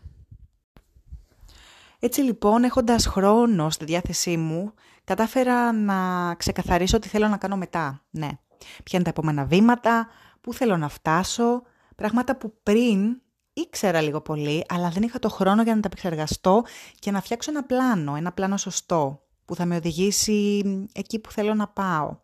Έτσι 1.99 2.21
λοιπόν, 2.21 2.63
έχοντας 2.63 3.05
χρόνο 3.05 3.69
στη 3.69 3.85
διάθεσή 3.85 4.37
μου, 4.37 4.73
κατάφερα 5.03 5.71
να 5.71 6.33
ξεκαθαρίσω 6.35 6.99
τι 6.99 7.07
θέλω 7.07 7.27
να 7.27 7.37
κάνω 7.37 7.57
μετά. 7.57 8.01
Ναι, 8.09 8.29
ποια 8.57 8.99
είναι 8.99 9.03
τα 9.03 9.09
επόμενα 9.09 9.45
βήματα, 9.45 10.07
πού 10.41 10.53
θέλω 10.53 10.77
να 10.77 10.87
φτάσω, 10.87 11.61
πράγματα 11.95 12.35
που 12.35 12.53
πριν 12.63 13.19
ήξερα 13.55 14.01
λίγο 14.01 14.21
πολύ, 14.21 14.65
αλλά 14.67 14.89
δεν 14.89 15.03
είχα 15.03 15.19
το 15.19 15.29
χρόνο 15.29 15.63
για 15.63 15.75
να 15.75 15.81
τα 15.81 15.87
επεξεργαστώ 15.87 16.63
και 16.99 17.11
να 17.11 17.21
φτιάξω 17.21 17.51
ένα 17.51 17.63
πλάνο, 17.63 18.15
ένα 18.15 18.31
πλάνο 18.31 18.57
σωστό, 18.57 19.27
που 19.45 19.55
θα 19.55 19.65
με 19.65 19.75
οδηγήσει 19.75 20.63
εκεί 20.93 21.19
που 21.19 21.31
θέλω 21.31 21.53
να 21.53 21.67
πάω 21.67 22.19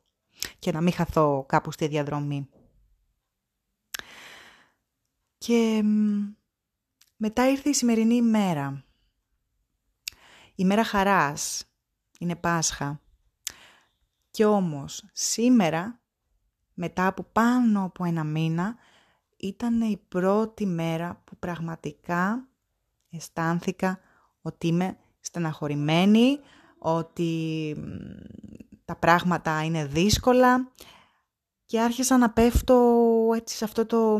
και 0.59 0.71
να 0.71 0.81
μην 0.81 0.93
χαθώ 0.93 1.45
κάπου 1.47 1.71
στη 1.71 1.87
διαδρομή. 1.87 2.49
Και 5.37 5.83
μετά 7.17 7.49
ήρθε 7.49 7.69
η 7.69 7.73
σημερινή 7.73 8.15
ημέρα. 8.15 8.83
Η 10.55 10.65
μέρα 10.65 10.83
χαράς. 10.83 11.65
Είναι 12.19 12.35
Πάσχα. 12.35 13.01
Και 14.31 14.45
όμως 14.45 15.09
σήμερα, 15.13 16.01
μετά 16.73 17.07
από 17.07 17.23
πάνω 17.23 17.83
από 17.83 18.03
ένα 18.05 18.23
μήνα, 18.23 18.75
ήταν 19.41 19.81
η 19.81 20.01
πρώτη 20.07 20.65
μέρα 20.65 21.21
που 21.23 21.37
πραγματικά 21.39 22.47
αισθάνθηκα 23.09 23.99
ότι 24.41 24.67
είμαι 24.67 24.97
στεναχωρημένη, 25.19 26.39
ότι 26.77 27.75
τα 28.85 28.95
πράγματα 28.95 29.63
είναι 29.63 29.85
δύσκολα 29.85 30.71
και 31.65 31.79
άρχισα 31.79 32.17
να 32.17 32.29
πέφτω 32.29 32.75
έτσι 33.35 33.55
σε 33.55 33.63
αυτό 33.63 33.85
το 33.85 34.19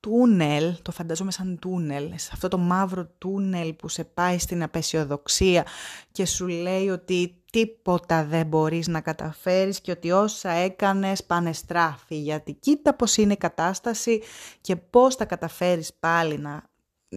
τούνελ, 0.00 0.74
το 0.82 0.92
φανταζόμαι 0.92 1.30
σαν 1.30 1.58
τούνελ, 1.58 2.12
σε 2.16 2.30
αυτό 2.32 2.48
το 2.48 2.58
μαύρο 2.58 3.06
τούνελ 3.18 3.72
που 3.74 3.88
σε 3.88 4.04
πάει 4.04 4.38
στην 4.38 4.62
απεσιοδοξία 4.62 5.66
και 6.12 6.26
σου 6.26 6.46
λέει 6.46 6.88
ότι 6.88 7.42
τίποτα 7.56 8.24
δεν 8.24 8.46
μπορείς 8.46 8.88
να 8.88 9.00
καταφέρεις 9.00 9.80
και 9.80 9.90
ότι 9.90 10.10
όσα 10.10 10.50
έκανες 10.50 11.24
πάνε 11.24 11.52
στράφη, 11.52 12.16
γιατί 12.16 12.52
κοίτα 12.54 12.94
πως 12.94 13.16
είναι 13.16 13.32
η 13.32 13.36
κατάσταση 13.36 14.22
και 14.60 14.76
πώς 14.76 15.14
θα 15.14 15.24
καταφέρεις 15.24 15.94
πάλι 15.94 16.38
να 16.38 16.70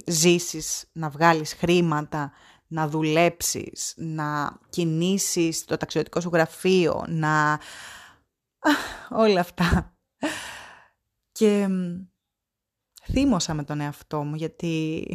ζήσεις, 0.06 0.90
να 0.92 1.10
βγάλεις 1.10 1.54
χρήματα, 1.54 2.32
να 2.68 2.88
δουλέψεις, 2.88 3.94
να 3.98 4.60
κινήσεις 4.70 5.66
το 5.66 5.78
ταξιδιωτικό 5.78 6.20
σου 6.20 6.30
γραφείο, 6.34 7.06
να... 7.08 7.60
όλα 9.10 9.40
αυτά. 9.40 9.98
Και 11.32 11.68
θύμωσα 13.12 13.54
με 13.54 13.64
τον 13.64 13.80
εαυτό 13.80 14.24
μου 14.24 14.36
γιατί 14.36 15.06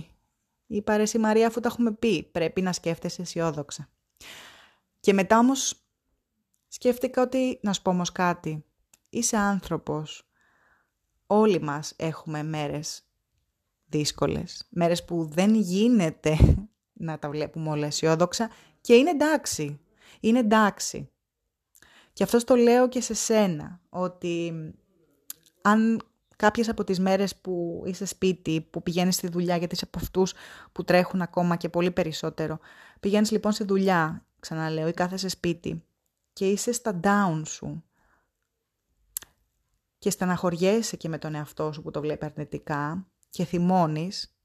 είπα 0.66 0.96
ρε 0.96 1.04
Μαρία 1.18 1.46
αφού 1.46 1.60
τα 1.60 1.68
έχουμε 1.68 1.92
πει 1.92 2.22
πρέπει 2.22 2.62
να 2.62 2.72
σκέφτεσαι 2.72 3.22
αισιόδοξα. 3.22 3.88
Και 5.04 5.12
μετά 5.12 5.38
όμως 5.38 5.86
σκέφτηκα 6.68 7.22
ότι 7.22 7.58
να 7.62 7.72
σου 7.72 7.82
πω 7.82 7.90
όμως 7.90 8.12
κάτι. 8.12 8.64
Είσαι 9.08 9.36
άνθρωπος. 9.36 10.28
Όλοι 11.26 11.60
μας 11.60 11.92
έχουμε 11.96 12.42
μέρες 12.42 13.02
δύσκολες. 13.86 14.66
Μέρες 14.70 15.04
που 15.04 15.24
δεν 15.24 15.54
γίνεται 15.54 16.36
να 16.92 17.18
τα 17.18 17.30
βλέπουμε 17.30 17.70
όλα 17.70 17.86
αισιόδοξα 17.86 18.50
και 18.80 18.94
είναι 18.94 19.10
εντάξει. 19.10 19.80
Είναι 20.20 20.38
εντάξει. 20.38 21.10
Και 22.12 22.22
αυτό 22.22 22.44
το 22.44 22.54
λέω 22.54 22.88
και 22.88 23.00
σε 23.00 23.14
σένα, 23.14 23.80
ότι 23.88 24.52
αν 25.62 26.02
κάποιες 26.36 26.68
από 26.68 26.84
τις 26.84 27.00
μέρες 27.00 27.36
που 27.36 27.82
είσαι 27.86 28.04
σπίτι, 28.04 28.60
που 28.70 28.82
πηγαίνεις 28.82 29.14
στη 29.14 29.28
δουλειά, 29.28 29.56
γιατί 29.56 29.74
είσαι 29.74 29.84
από 29.86 29.98
αυτούς 29.98 30.32
που 30.72 30.84
τρέχουν 30.84 31.22
ακόμα 31.22 31.56
και 31.56 31.68
πολύ 31.68 31.90
περισσότερο, 31.90 32.58
πηγαίνεις 33.00 33.30
λοιπόν 33.30 33.52
στη 33.52 33.64
δουλειά, 33.64 34.24
ξαναλέω, 34.44 34.88
ή 34.88 34.92
κάθεσαι 34.92 35.28
σπίτι 35.28 35.84
και 36.32 36.48
είσαι 36.48 36.72
στα 36.72 37.00
down 37.02 37.42
σου 37.46 37.84
και 39.98 40.10
στεναχωριέσαι 40.10 40.96
και 40.96 41.08
με 41.08 41.18
τον 41.18 41.34
εαυτό 41.34 41.72
σου 41.72 41.82
που 41.82 41.90
το 41.90 42.00
βλέπει 42.00 42.24
αρνητικά 42.24 43.06
και 43.30 43.44
θυμώνεις, 43.44 44.36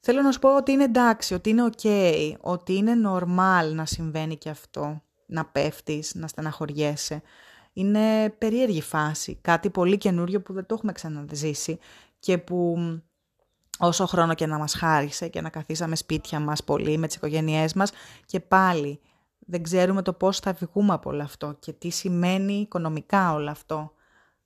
θέλω 0.00 0.22
να 0.22 0.32
σου 0.32 0.38
πω 0.38 0.56
ότι 0.56 0.72
είναι 0.72 0.84
εντάξει, 0.84 1.34
ότι 1.34 1.50
είναι 1.50 1.70
ok, 1.72 2.32
ότι 2.40 2.74
είναι 2.74 2.92
normal 3.06 3.72
να 3.72 3.86
συμβαίνει 3.86 4.36
και 4.36 4.50
αυτό, 4.50 5.02
να 5.26 5.44
πέφτεις, 5.44 6.14
να 6.14 6.26
στεναχωριέσαι. 6.26 7.22
Είναι 7.72 8.30
περίεργη 8.30 8.80
φάση, 8.80 9.38
κάτι 9.40 9.70
πολύ 9.70 9.98
καινούριο 9.98 10.42
που 10.42 10.52
δεν 10.52 10.66
το 10.66 10.74
έχουμε 10.74 10.92
ξαναζήσει 10.92 11.78
και 12.18 12.38
που 12.38 12.76
όσο 13.80 14.06
χρόνο 14.06 14.34
και 14.34 14.46
να 14.46 14.58
μας 14.58 14.74
χάρισε 14.74 15.28
και 15.28 15.40
να 15.40 15.48
καθίσαμε 15.48 15.96
σπίτια 15.96 16.40
μας 16.40 16.64
πολύ 16.64 16.98
με 16.98 17.06
τις 17.06 17.16
οικογένειές 17.16 17.74
μας 17.74 17.92
και 18.26 18.40
πάλι 18.40 19.00
δεν 19.38 19.62
ξέρουμε 19.62 20.02
το 20.02 20.12
πώς 20.12 20.38
θα 20.38 20.52
βγούμε 20.52 20.92
από 20.92 21.10
όλο 21.10 21.22
αυτό 21.22 21.56
και 21.58 21.72
τι 21.72 21.90
σημαίνει 21.90 22.52
οικονομικά 22.52 23.32
όλο 23.32 23.50
αυτό. 23.50 23.92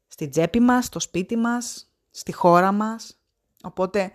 Στη 0.06 0.28
τσέπη 0.28 0.60
μας, 0.60 0.84
στο 0.84 1.00
σπίτι 1.00 1.36
μας, 1.36 1.90
στη 2.10 2.32
χώρα 2.32 2.72
μας. 2.72 3.18
Οπότε, 3.62 4.12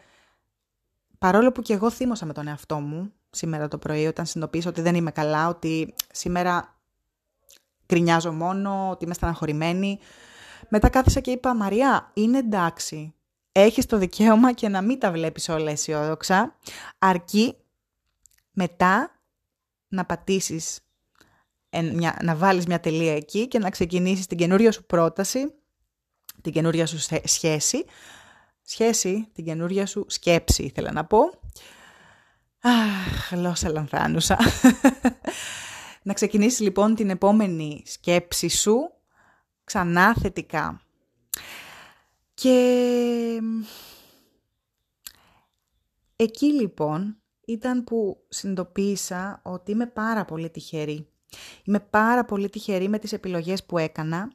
παρόλο 1.17 1.51
που 1.51 1.61
και 1.61 1.73
εγώ 1.73 1.89
θύμωσα 1.89 2.25
με 2.25 2.33
τον 2.33 2.47
εαυτό 2.47 2.79
μου 2.79 3.13
σήμερα 3.29 3.67
το 3.67 3.77
πρωί 3.77 4.07
όταν 4.07 4.25
συνειδητοποίησα 4.25 4.69
ότι 4.69 4.81
δεν 4.81 4.95
είμαι 4.95 5.11
καλά, 5.11 5.47
ότι 5.47 5.93
σήμερα 6.11 6.79
γκρινιάζω 7.87 8.31
μόνο, 8.31 8.89
ότι 8.89 9.05
είμαι 9.05 9.13
στεναχωρημένη. 9.13 9.99
Μετά 10.69 10.89
κάθισα 10.89 11.19
και 11.19 11.31
είπα, 11.31 11.55
Μαρία, 11.55 12.11
είναι 12.13 12.37
εντάξει. 12.37 13.13
Έχεις 13.59 13.85
το 13.85 13.97
δικαίωμα 13.97 14.53
και 14.53 14.69
να 14.69 14.81
μην 14.81 14.99
τα 14.99 15.11
βλέπεις 15.11 15.49
όλα 15.49 15.71
αισιόδοξα, 15.71 16.55
αρκεί 16.97 17.55
μετά 18.51 19.21
να 19.87 20.05
πατήσεις, 20.05 20.79
να 22.21 22.35
βάλεις 22.35 22.65
μια 22.65 22.79
τελεία 22.79 23.15
εκεί 23.15 23.47
και 23.47 23.59
να 23.59 23.69
ξεκινήσεις 23.69 24.27
την 24.27 24.37
καινούρια 24.37 24.71
σου 24.71 24.85
πρόταση, 24.85 25.53
την 26.41 26.53
καινούρια 26.53 26.85
σου 26.85 26.97
σχέση, 27.23 27.85
σχέση, 28.61 29.27
την 29.33 29.45
καινούρια 29.45 29.85
σου 29.85 30.05
σκέψη 30.07 30.63
ήθελα 30.63 30.91
να 30.91 31.05
πω. 31.05 31.19
Αχ, 32.61 33.31
γλώσσα 33.31 33.69
λανθάνουσα. 33.69 34.37
Να 36.03 36.13
ξεκινήσεις 36.13 36.59
λοιπόν 36.59 36.95
την 36.95 37.09
επόμενη 37.09 37.83
σκέψη 37.85 38.47
σου 38.47 38.91
ξανά 39.63 40.15
θετικά. 40.21 40.81
Και 42.41 43.41
εκεί 46.15 46.45
λοιπόν 46.45 47.17
ήταν 47.45 47.83
που 47.83 48.25
συνειδητοποίησα 48.29 49.41
ότι 49.43 49.71
είμαι 49.71 49.87
πάρα 49.87 50.25
πολύ 50.25 50.49
τυχερή. 50.49 51.07
Είμαι 51.63 51.79
πάρα 51.79 52.25
πολύ 52.25 52.49
τυχερή 52.49 52.87
με 52.89 52.99
τις 52.99 53.13
επιλογές 53.13 53.65
που 53.65 53.77
έκανα. 53.77 54.31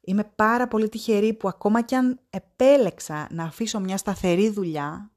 Είμαι 0.00 0.24
πάρα 0.24 0.68
πολύ 0.68 0.88
τυχερή 0.88 1.34
που 1.34 1.48
ακόμα 1.48 1.82
κι 1.82 1.94
αν 1.94 2.20
επέλεξα 2.30 3.28
να 3.30 3.44
αφήσω 3.44 3.80
μια 3.80 3.96
σταθερή 3.96 4.50
δουλειά 4.50 5.10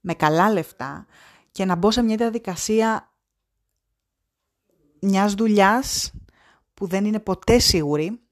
με 0.00 0.14
καλά 0.14 0.52
λεφτά 0.52 1.06
και 1.52 1.64
να 1.64 1.74
μπω 1.74 1.90
σε 1.90 2.02
μια 2.02 2.16
διαδικασία 2.16 3.12
μιας 5.00 5.34
δουλειάς 5.34 6.12
που 6.74 6.86
δεν 6.86 7.04
είναι 7.04 7.20
ποτέ 7.20 7.58
σίγουρη, 7.58 8.10
που 8.10 8.27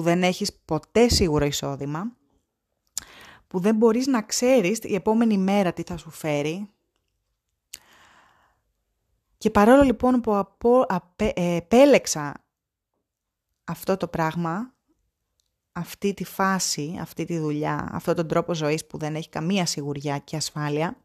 δεν 0.00 0.22
έχεις 0.22 0.52
ποτέ 0.64 1.08
σίγουρο 1.08 1.44
εισόδημα, 1.44 2.12
που 3.46 3.60
δεν 3.60 3.76
μπορείς 3.76 4.06
να 4.06 4.22
ξέρεις 4.22 4.78
η 4.82 4.94
επόμενη 4.94 5.38
μέρα 5.38 5.72
τι 5.72 5.82
θα 5.82 5.96
σου 5.96 6.10
φέρει. 6.10 6.68
Και 9.38 9.50
παρόλο 9.50 9.82
λοιπόν 9.82 10.20
που 10.20 10.36
απο, 10.36 10.80
απέ, 10.88 11.32
ε, 11.36 11.56
επέλεξα 11.56 12.44
αυτό 13.64 13.96
το 13.96 14.08
πράγμα, 14.08 14.74
αυτή 15.72 16.14
τη 16.14 16.24
φάση, 16.24 16.96
αυτή 17.00 17.24
τη 17.24 17.38
δουλειά, 17.38 17.88
αυτό 17.92 18.14
τον 18.14 18.28
τρόπο 18.28 18.54
ζωής 18.54 18.86
που 18.86 18.98
δεν 18.98 19.14
έχει 19.14 19.28
καμία 19.28 19.66
σιγουριά 19.66 20.18
και 20.18 20.36
ασφάλεια, 20.36 20.96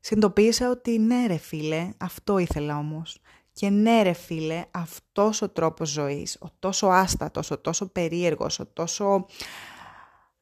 συνειδητοποίησα 0.00 0.70
ότι 0.70 0.98
ναι 0.98 1.26
ρε 1.26 1.36
φίλε, 1.36 1.88
αυτό 1.96 2.38
ήθελα 2.38 2.78
όμως. 2.78 3.20
Και 3.56 3.70
ναι 3.70 4.02
ρε 4.02 4.12
φίλε, 4.12 4.64
αυτός 4.70 5.42
ο 5.42 5.48
τρόπος 5.48 5.88
ζωής, 5.88 6.38
ο 6.40 6.46
τόσο 6.58 6.86
άστατος, 6.86 7.50
ο 7.50 7.58
τόσο 7.58 7.86
περίεργος, 7.86 8.58
ο 8.58 8.66
τόσο 8.66 9.26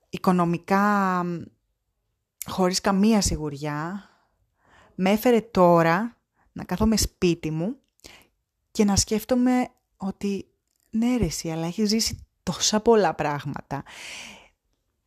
οικονομικά 0.09 1.23
χωρίς 2.47 2.81
καμία 2.81 3.21
σιγουριά, 3.21 4.09
με 4.95 5.11
έφερε 5.11 5.41
τώρα 5.41 6.17
να 6.53 6.65
κάθομαι 6.65 6.97
σπίτι 6.97 7.51
μου 7.51 7.77
και 8.71 8.85
να 8.85 8.97
σκέφτομαι 8.97 9.69
ότι 9.97 10.47
ναι 10.91 11.17
ρε 11.17 11.25
εσύ, 11.25 11.51
αλλά 11.51 11.67
έχεις 11.67 11.89
ζήσει 11.89 12.27
τόσα 12.43 12.81
πολλά 12.81 13.15
πράγματα, 13.15 13.83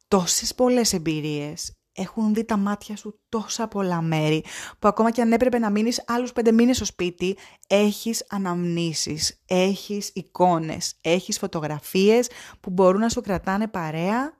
τόσες 0.07 0.55
πολλές 0.55 0.93
εμπειρίες, 0.93 1.76
έχουν 1.97 2.33
δει 2.33 2.45
τα 2.45 2.57
μάτια 2.57 2.95
σου 2.95 3.19
τόσα 3.29 3.67
πολλά 3.67 4.01
μέρη, 4.01 4.43
που 4.79 4.87
ακόμα 4.87 5.11
και 5.11 5.21
αν 5.21 5.31
έπρεπε 5.31 5.59
να 5.59 5.69
μείνεις 5.69 6.03
άλλους 6.07 6.31
πέντε 6.33 6.51
μήνες 6.51 6.75
στο 6.75 6.85
σπίτι, 6.85 7.37
έχεις 7.67 8.25
αναμνήσεις, 8.29 9.41
έχεις 9.45 10.11
εικόνες, 10.13 10.97
έχεις 11.01 11.37
φωτογραφίες 11.37 12.29
που 12.59 12.69
μπορούν 12.69 12.99
να 12.99 13.09
σου 13.09 13.21
κρατάνε 13.21 13.67
παρέα 13.67 14.37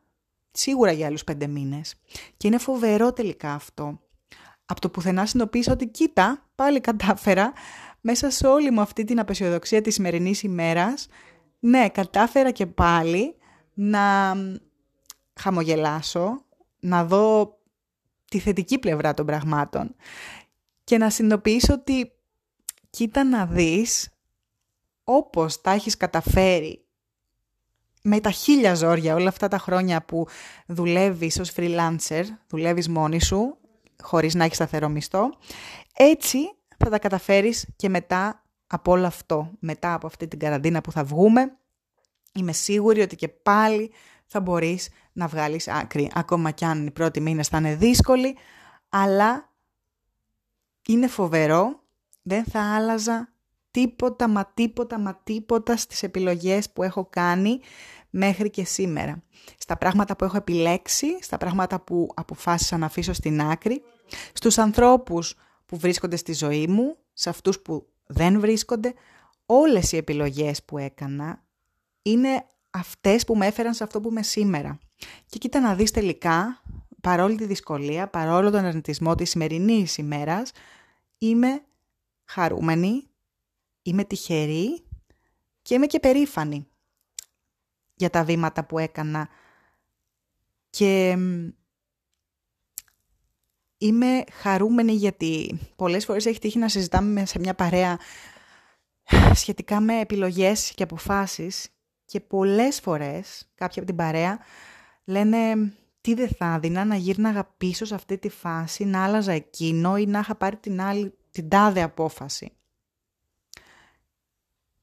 σίγουρα 0.52 0.92
για 0.92 1.08
άλλους 1.08 1.24
πέντε 1.24 1.48
μήνες. 1.48 1.96
Και 2.38 2.48
είναι 2.48 2.58
φοβερό 2.58 3.14
τελικά 3.14 3.54
αυτό. 3.54 4.00
Από 4.66 4.82
το 4.82 4.90
πουθενά 4.90 5.26
συνειδητοποίησα 5.26 5.72
ότι 5.72 5.88
κοίτα, 5.88 6.50
πάλι 6.56 6.80
κατάφερα, 6.82 7.54
μέσα 8.02 8.30
σε 8.30 8.48
όλη 8.48 8.72
μου 8.72 8.82
αυτή 8.82 9.04
την 9.04 9.20
απεσιοδοξία 9.20 9.82
της 9.82 9.94
σημερινής 9.94 10.44
ημέρας, 10.44 11.08
ναι, 11.60 11.90
κατάφερα 11.90 12.52
και 12.52 12.66
πάλι 12.66 13.36
να 13.74 14.36
χαμογελάσω, 15.40 16.46
να 16.80 17.06
δω 17.06 17.58
τη 18.30 18.40
θετική 18.40 18.80
πλευρά 18.80 19.14
των 19.14 19.26
πραγμάτων 19.26 19.96
και 20.84 20.98
να 20.98 21.10
συνειδητοποιήσω 21.10 21.74
ότι 21.74 22.12
κοίτα 22.90 23.24
να 23.24 23.46
δεις 23.46 24.10
όπως 25.04 25.62
τα 25.62 25.72
έχεις 25.72 25.98
καταφέρει 25.98 26.88
με 28.02 28.20
τα 28.20 28.32
χίλια 28.32 28.76
ζόρια 28.76 29.16
όλα 29.16 29.30
αυτά 29.30 29.48
τα 29.48 29.58
χρόνια 29.58 30.06
που 30.06 30.28
δουλεύεις 30.68 31.40
ως 31.40 31.52
freelancer, 31.56 32.24
δουλεύεις 32.48 32.90
μόνη 32.90 33.22
σου, 33.22 33.58
χωρίς 34.02 34.36
να 34.36 34.44
έχεις 34.44 34.56
σταθερό 34.56 34.90
μισθό, 34.90 35.30
έτσι 35.94 36.40
θα 36.78 36.90
τα 36.90 37.00
καταφέρεις 37.00 37.68
και 37.76 37.90
μετά 37.90 38.44
από 38.68 38.92
όλο 38.92 39.06
αυτό, 39.06 39.52
μετά 39.60 39.94
από 39.94 40.08
αυτή 40.08 40.28
την 40.28 40.40
καραντίνα 40.40 40.82
που 40.82 40.92
θα 40.92 41.04
βγούμε, 41.04 41.58
είμαι 42.34 42.52
σίγουρη 42.52 43.02
ότι 43.02 43.16
και 43.16 43.28
πάλι 43.28 43.92
θα 44.28 44.40
μπορείς 44.40 44.90
να 45.14 45.28
βγάλεις 45.28 45.68
άκρη. 45.68 46.12
Ακόμα 46.14 46.52
κι 46.52 46.66
αν 46.66 46.86
οι 46.86 46.92
πρώτοι 46.92 47.20
μήνες 47.20 47.48
θα 47.48 47.58
είναι 47.58 47.76
δύσκολοι, 47.76 48.36
αλλά 48.90 49.54
είναι 50.88 51.08
φοβερό, 51.08 51.84
δεν 52.22 52.44
θα 52.44 52.76
άλλαζα 52.76 53.34
τίποτα, 53.72 54.28
μα 54.28 54.52
τίποτα, 54.54 55.00
μα 55.00 55.20
τίποτα 55.24 55.78
στις 55.78 56.04
επιλογές 56.04 56.70
που 56.70 56.84
έχω 56.84 57.06
κάνει 57.06 57.60
μέχρι 58.10 58.50
και 58.50 58.64
σήμερα. 58.64 59.24
Στα 59.58 59.78
πράγματα 59.78 60.16
που 60.16 60.24
έχω 60.24 60.38
επιλέξει, 60.38 61.24
στα 61.24 61.38
πράγματα 61.38 61.80
που 61.80 62.10
αποφάσισα 62.16 62.78
να 62.78 62.86
αφήσω 62.86 63.14
στην 63.14 63.42
άκρη, 63.42 63.84
στους 64.34 64.58
ανθρώπους 64.58 65.36
που 65.66 65.78
βρίσκονται 65.78 66.16
στη 66.16 66.34
ζωή 66.34 66.68
μου, 66.68 66.98
σε 67.14 67.30
αυτούς 67.30 67.60
που 67.60 67.88
δεν 68.06 68.40
βρίσκονται, 68.40 68.94
όλες 69.46 69.92
οι 69.92 69.98
επιλογές 69.98 70.64
που 70.64 70.78
έκανα 70.78 71.44
είναι 72.02 72.46
αυτές 72.78 73.24
που 73.24 73.36
με 73.38 73.46
έφεραν 73.46 73.74
σε 73.74 73.84
αυτό 73.84 74.02
που 74.02 74.10
είμαι 74.10 74.24
σήμερα. 74.24 74.78
Και 75.26 75.38
κοίτα 75.38 75.60
να 75.60 75.76
δεις 75.76 75.92
τελικά, 75.92 76.62
παρόλη 77.02 77.36
τη 77.36 77.46
δυσκολία, 77.46 78.08
παρόλο 78.08 78.52
τον 78.52 78.66
αρνητισμό 78.66 79.16
της 79.16 79.30
σημερινής 79.30 79.98
ημέρας, 79.98 80.52
είμαι 81.18 81.62
χαρούμενη, 82.26 83.04
είμαι 83.82 84.04
τυχερή 84.04 84.84
και 85.62 85.74
είμαι 85.74 85.86
και 85.86 86.00
περήφανη 86.00 86.68
για 87.96 88.10
τα 88.10 88.24
βήματα 88.24 88.66
που 88.66 88.78
έκανα 88.78 89.30
και 90.70 91.18
είμαι 93.78 94.24
χαρούμενη 94.32 94.92
γιατί 94.92 95.60
πολλές 95.76 96.06
φορές 96.06 96.26
έχει 96.26 96.40
τύχει 96.40 96.58
να 96.58 96.70
συζητάμε 96.70 97.26
σε 97.26 97.40
μια 97.40 97.56
παρέα 97.56 98.00
σχετικά 99.34 99.80
με 99.80 100.00
επιλογές 100.00 100.72
και 100.76 100.84
αποφάσεις 100.84 101.68
και 102.08 102.20
πολλές 102.20 102.80
φορές 102.80 103.52
κάποια 103.56 103.82
από 103.82 103.86
την 103.86 103.96
παρέα 103.96 104.40
λένε 105.06 105.38
τι 106.02 106.14
δεν 106.14 106.30
θα 106.38 106.54
έδινα 106.54 106.86
να 106.86 106.96
γύρναγα 106.96 107.54
πίσω 107.58 107.86
σε 107.86 107.96
αυτή 107.96 108.18
τη 108.18 108.30
φάση, 108.30 108.86
να 108.86 109.04
άλλαζα 109.04 109.32
εκείνο 109.32 109.98
ή 109.98 110.06
να 110.06 110.20
είχα 110.20 110.36
πάρει 110.36 110.56
την, 110.56 110.82
άλλη, 110.82 111.14
την 111.32 111.50
τάδε 111.50 111.82
απόφαση. 111.82 112.52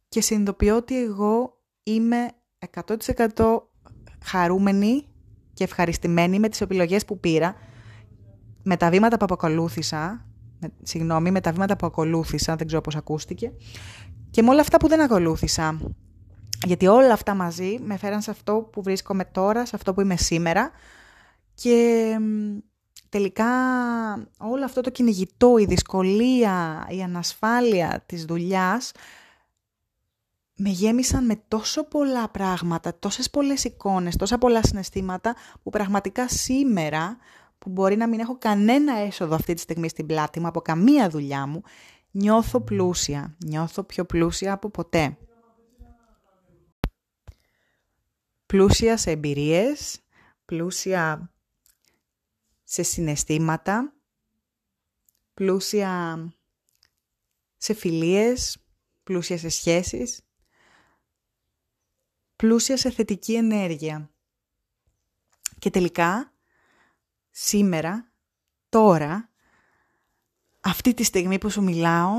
Και 0.09 0.21
συνειδητοποιώ 0.21 0.77
ότι 0.77 1.03
εγώ 1.03 1.63
είμαι 1.83 2.31
100% 3.35 3.61
χαρούμενη 4.25 5.07
και 5.53 5.65
ευχαριστημένη 5.65 6.39
με 6.39 6.49
τις 6.49 6.61
επιλογές 6.61 7.05
που 7.05 7.21
πήρα, 7.21 7.55
με 8.63 8.77
τα 8.77 8.91
βήματα 8.91 9.17
που 9.17 9.27
ακολούθησα, 9.35 10.27
με, 10.61 10.73
συγγνώμη, 10.83 11.31
με 11.31 11.41
τα 11.41 11.53
βήματα 11.53 11.77
που 11.77 11.87
ακολούθησα, 11.87 12.57
δεν 12.57 12.67
ξέρω 12.67 12.83
πώς 12.83 12.97
ακούστηκε, 12.97 13.53
και 14.31 14.43
με 14.43 14.51
όλα 14.51 14.61
αυτά 14.61 14.77
που 14.77 14.89
δεν 14.89 15.01
ακολούθησα. 15.01 15.79
Γιατί 16.65 16.87
όλα 16.87 17.13
αυτά 17.13 17.35
μαζί 17.35 17.79
με 17.81 17.97
φέραν 17.97 18.23
σε 18.23 18.31
αυτό 18.31 18.69
που 18.73 18.83
βρίσκομαι 18.83 19.25
τώρα, 19.25 19.67
σε 19.67 19.77
αυτό 19.77 19.95
που 19.95 20.01
είμαι 20.01 20.17
σήμερα 20.17 20.71
και 21.55 22.17
τελικά 23.09 23.47
όλο 24.39 24.65
αυτό 24.65 24.81
το 24.81 24.91
κυνηγητό, 24.91 25.59
η 25.59 25.65
δυσκολία, 25.65 26.87
η 26.91 27.03
ανασφάλεια 27.03 28.03
της 28.07 28.25
δουλειάς 28.25 28.93
με 30.57 30.69
γέμισαν 30.69 31.25
με 31.25 31.43
τόσο 31.49 31.85
πολλά 31.85 32.29
πράγματα, 32.29 32.99
τόσες 32.99 33.31
πολλές 33.31 33.65
εικόνες, 33.65 34.17
τόσα 34.17 34.39
πολλά 34.39 34.63
συναισθήματα 34.63 35.35
που 35.63 35.71
πραγματικά 35.71 36.29
σήμερα 36.29 37.17
που 37.59 37.71
μπορεί 37.71 37.97
να 37.97 38.09
μην 38.09 38.21
έχω 38.21 38.37
κανένα 38.39 38.99
έσοδο 38.99 39.35
αυτή 39.35 39.55
τη 39.55 39.61
στιγμή 39.61 39.89
στην 39.89 40.07
πλάτη 40.07 40.41
μου 40.41 40.47
από 40.47 40.61
καμία 40.61 41.09
δουλειά 41.09 41.47
μου, 41.47 41.63
νιώθω 42.11 42.61
πλούσια, 42.61 43.37
νιώθω 43.45 43.83
πιο 43.83 44.05
πλούσια 44.05 44.53
από 44.53 44.71
ποτέ. 44.71 45.17
Πλούσια 48.47 48.97
σε 48.97 49.11
εμπειρίες, 49.11 50.01
πλούσια 50.45 51.33
σε 52.65 52.83
συναισθήματα, 52.83 53.95
πλούσια 55.35 56.19
σε 57.57 57.75
φιλίες, 57.75 58.59
πλούσια 59.03 59.39
σε 59.39 59.49
σχέσεις, 59.49 60.21
πλούσια 62.37 62.77
σε 62.77 62.91
θετική 62.91 63.35
ενέργεια. 63.35 64.11
Και 65.59 65.71
τελικά, 65.71 66.33
σήμερα, 67.31 68.13
τώρα, 68.69 69.31
αυτή 70.61 70.95
τη 70.95 71.03
στιγμή 71.03 71.39
που 71.39 71.51
σου 71.51 71.63
μιλάω, 71.63 72.13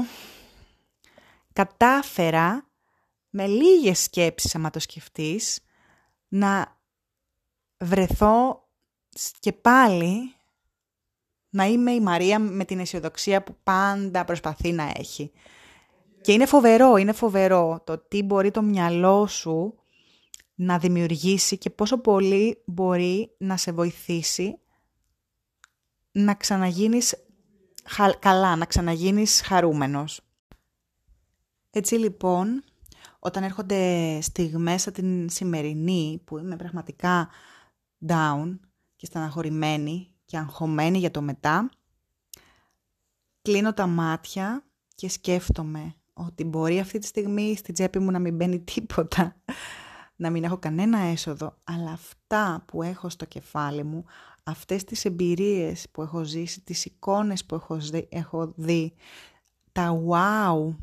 κατάφερα 1.53 2.69
με 3.29 3.47
λίγες 3.47 3.99
σκέψεις, 3.99 4.55
άμα 4.55 4.69
το 4.69 4.79
σκεφτείς, 4.79 5.64
να 6.35 6.77
βρεθώ 7.77 8.67
και 9.39 9.53
πάλι 9.53 10.33
να 11.49 11.65
είμαι 11.65 11.91
η 11.91 11.99
Μαρία 11.99 12.39
με 12.39 12.65
την 12.65 12.79
αισιοδοξία 12.79 13.43
που 13.43 13.55
πάντα 13.63 14.25
προσπαθεί 14.25 14.71
να 14.71 14.91
έχει. 14.95 15.31
Και 16.21 16.31
είναι 16.31 16.45
φοβερό, 16.45 16.95
είναι 16.95 17.11
φοβερό 17.11 17.81
το 17.83 17.97
τι 17.97 18.23
μπορεί 18.23 18.51
το 18.51 18.61
μυαλό 18.61 19.27
σου 19.27 19.73
να 20.55 20.77
δημιουργήσει 20.77 21.57
και 21.57 21.69
πόσο 21.69 21.97
πολύ 21.97 22.61
μπορεί 22.65 23.35
να 23.37 23.57
σε 23.57 23.71
βοηθήσει 23.71 24.59
να 26.11 26.33
ξαναγίνεις 26.35 27.15
καλά, 28.19 28.55
να 28.55 28.65
ξαναγίνεις 28.65 29.41
χαρούμενος. 29.41 30.21
Έτσι 31.71 31.95
λοιπόν, 31.95 32.63
όταν 33.25 33.43
έρχονται 33.43 34.21
στιγμές 34.21 34.81
σαν 34.81 34.93
την 34.93 35.29
σημερινή 35.29 36.21
που 36.25 36.37
είμαι 36.37 36.55
πραγματικά 36.55 37.29
down 38.07 38.59
και 38.95 39.05
στεναχωρημένη 39.05 40.07
και 40.25 40.37
αγχωμένη 40.37 40.97
για 40.97 41.11
το 41.11 41.21
μετά, 41.21 41.69
κλείνω 43.41 43.73
τα 43.73 43.87
μάτια 43.87 44.65
και 44.95 45.09
σκέφτομαι 45.09 45.95
ότι 46.13 46.43
μπορεί 46.43 46.79
αυτή 46.79 46.99
τη 46.99 47.05
στιγμή 47.05 47.55
στη 47.55 47.71
τσέπη 47.71 47.99
μου 47.99 48.11
να 48.11 48.19
μην 48.19 48.35
μπαίνει 48.35 48.59
τίποτα, 48.73 49.35
να 50.15 50.29
μην 50.29 50.43
έχω 50.43 50.57
κανένα 50.57 50.99
έσοδο, 50.99 51.57
αλλά 51.63 51.91
αυτά 51.91 52.63
που 52.67 52.83
έχω 52.83 53.09
στο 53.09 53.25
κεφάλι 53.25 53.83
μου, 53.83 54.05
αυτές 54.43 54.83
τις 54.83 55.05
εμπειρίες 55.05 55.89
που 55.91 56.01
έχω 56.01 56.23
ζήσει, 56.23 56.61
τις 56.61 56.85
εικόνες 56.85 57.45
που 57.45 57.55
έχω 57.55 57.75
δει, 57.75 58.07
έχω 58.11 58.53
δει 58.55 58.93
τα 59.71 60.01
wow 60.09 60.75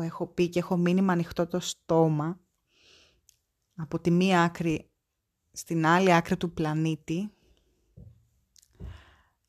που 0.00 0.06
έχω 0.06 0.26
πει 0.26 0.48
και 0.48 0.58
έχω 0.58 0.76
μείνει 0.76 1.02
με 1.02 1.12
ανοιχτό 1.12 1.46
το 1.46 1.60
στόμα, 1.60 2.40
από 3.76 4.00
τη 4.00 4.10
μία 4.10 4.42
άκρη 4.42 4.90
στην 5.52 5.86
άλλη 5.86 6.14
άκρη 6.14 6.36
του 6.36 6.52
πλανήτη, 6.52 7.32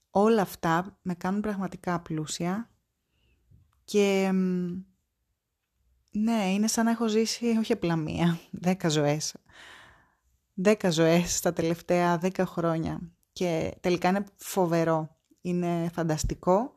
όλα 0.09 0.41
αυτά 0.41 0.99
με 1.01 1.13
κάνουν 1.13 1.41
πραγματικά 1.41 1.99
πλούσια 1.99 2.69
και 3.83 4.31
ναι, 6.11 6.51
είναι 6.51 6.67
σαν 6.67 6.85
να 6.85 6.91
έχω 6.91 7.07
ζήσει 7.07 7.45
όχι 7.45 7.73
απλά 7.73 7.95
μία, 7.95 8.39
δέκα 8.67 8.89
ζωές. 8.89 9.35
Δέκα 10.53 10.89
ζωές 10.89 11.35
στα 11.35 11.53
τελευταία 11.53 12.17
δέκα 12.17 12.45
χρόνια 12.45 13.11
και 13.31 13.77
τελικά 13.79 14.09
είναι 14.09 14.25
φοβερό, 14.35 15.17
είναι 15.41 15.89
φανταστικό 15.93 16.73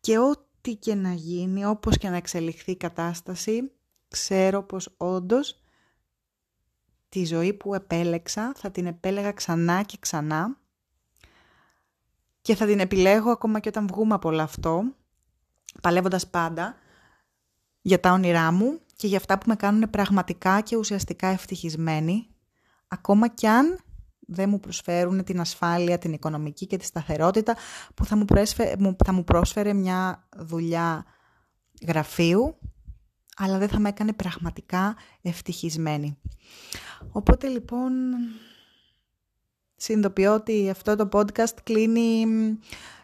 και 0.00 0.18
ό,τι 0.66 0.74
και 0.74 0.94
να 0.94 1.12
γίνει, 1.12 1.64
όπως 1.64 1.98
και 1.98 2.08
να 2.08 2.16
εξελιχθεί 2.16 2.70
η 2.70 2.76
κατάσταση, 2.76 3.72
ξέρω 4.08 4.62
πως 4.62 4.94
όντως 4.96 5.60
τη 7.08 7.24
ζωή 7.24 7.52
που 7.52 7.74
επέλεξα 7.74 8.52
θα 8.56 8.70
την 8.70 8.86
επέλεγα 8.86 9.32
ξανά 9.32 9.82
και 9.82 9.96
ξανά 10.00 10.58
και 12.40 12.54
θα 12.54 12.66
την 12.66 12.80
επιλέγω 12.80 13.30
ακόμα 13.30 13.60
και 13.60 13.68
όταν 13.68 13.86
βγούμε 13.86 14.14
από 14.14 14.28
όλο 14.28 14.42
αυτό, 14.42 14.82
παλεύοντας 15.82 16.30
πάντα 16.30 16.76
για 17.80 18.00
τα 18.00 18.12
όνειρά 18.12 18.52
μου 18.52 18.80
και 18.96 19.06
για 19.06 19.16
αυτά 19.16 19.38
που 19.38 19.48
με 19.48 19.56
κάνουν 19.56 19.90
πραγματικά 19.90 20.60
και 20.60 20.76
ουσιαστικά 20.76 21.26
ευτυχισμένη, 21.26 22.26
ακόμα 22.88 23.28
κι 23.28 23.46
αν 23.46 23.78
δεν 24.26 24.48
μου 24.48 24.60
προσφέρουν 24.60 25.24
την 25.24 25.40
ασφάλεια, 25.40 25.98
την 25.98 26.12
οικονομική 26.12 26.66
και 26.66 26.76
τη 26.76 26.84
σταθερότητα 26.84 27.56
που 27.94 28.04
θα 28.04 28.16
μου, 28.78 28.96
θα 29.04 29.12
μου 29.12 29.24
πρόσφερε 29.24 29.72
μια 29.72 30.28
δουλειά 30.36 31.04
γραφείου, 31.86 32.58
αλλά 33.36 33.58
δεν 33.58 33.68
θα 33.68 33.78
με 33.78 33.88
έκανε 33.88 34.12
πραγματικά 34.12 34.96
ευτυχισμένη. 35.22 36.18
Οπότε 37.12 37.48
λοιπόν 37.48 37.92
συνειδητοποιώ 39.76 40.34
ότι 40.34 40.70
αυτό 40.70 40.96
το 40.96 41.08
podcast 41.12 41.54
κλείνει 41.62 42.24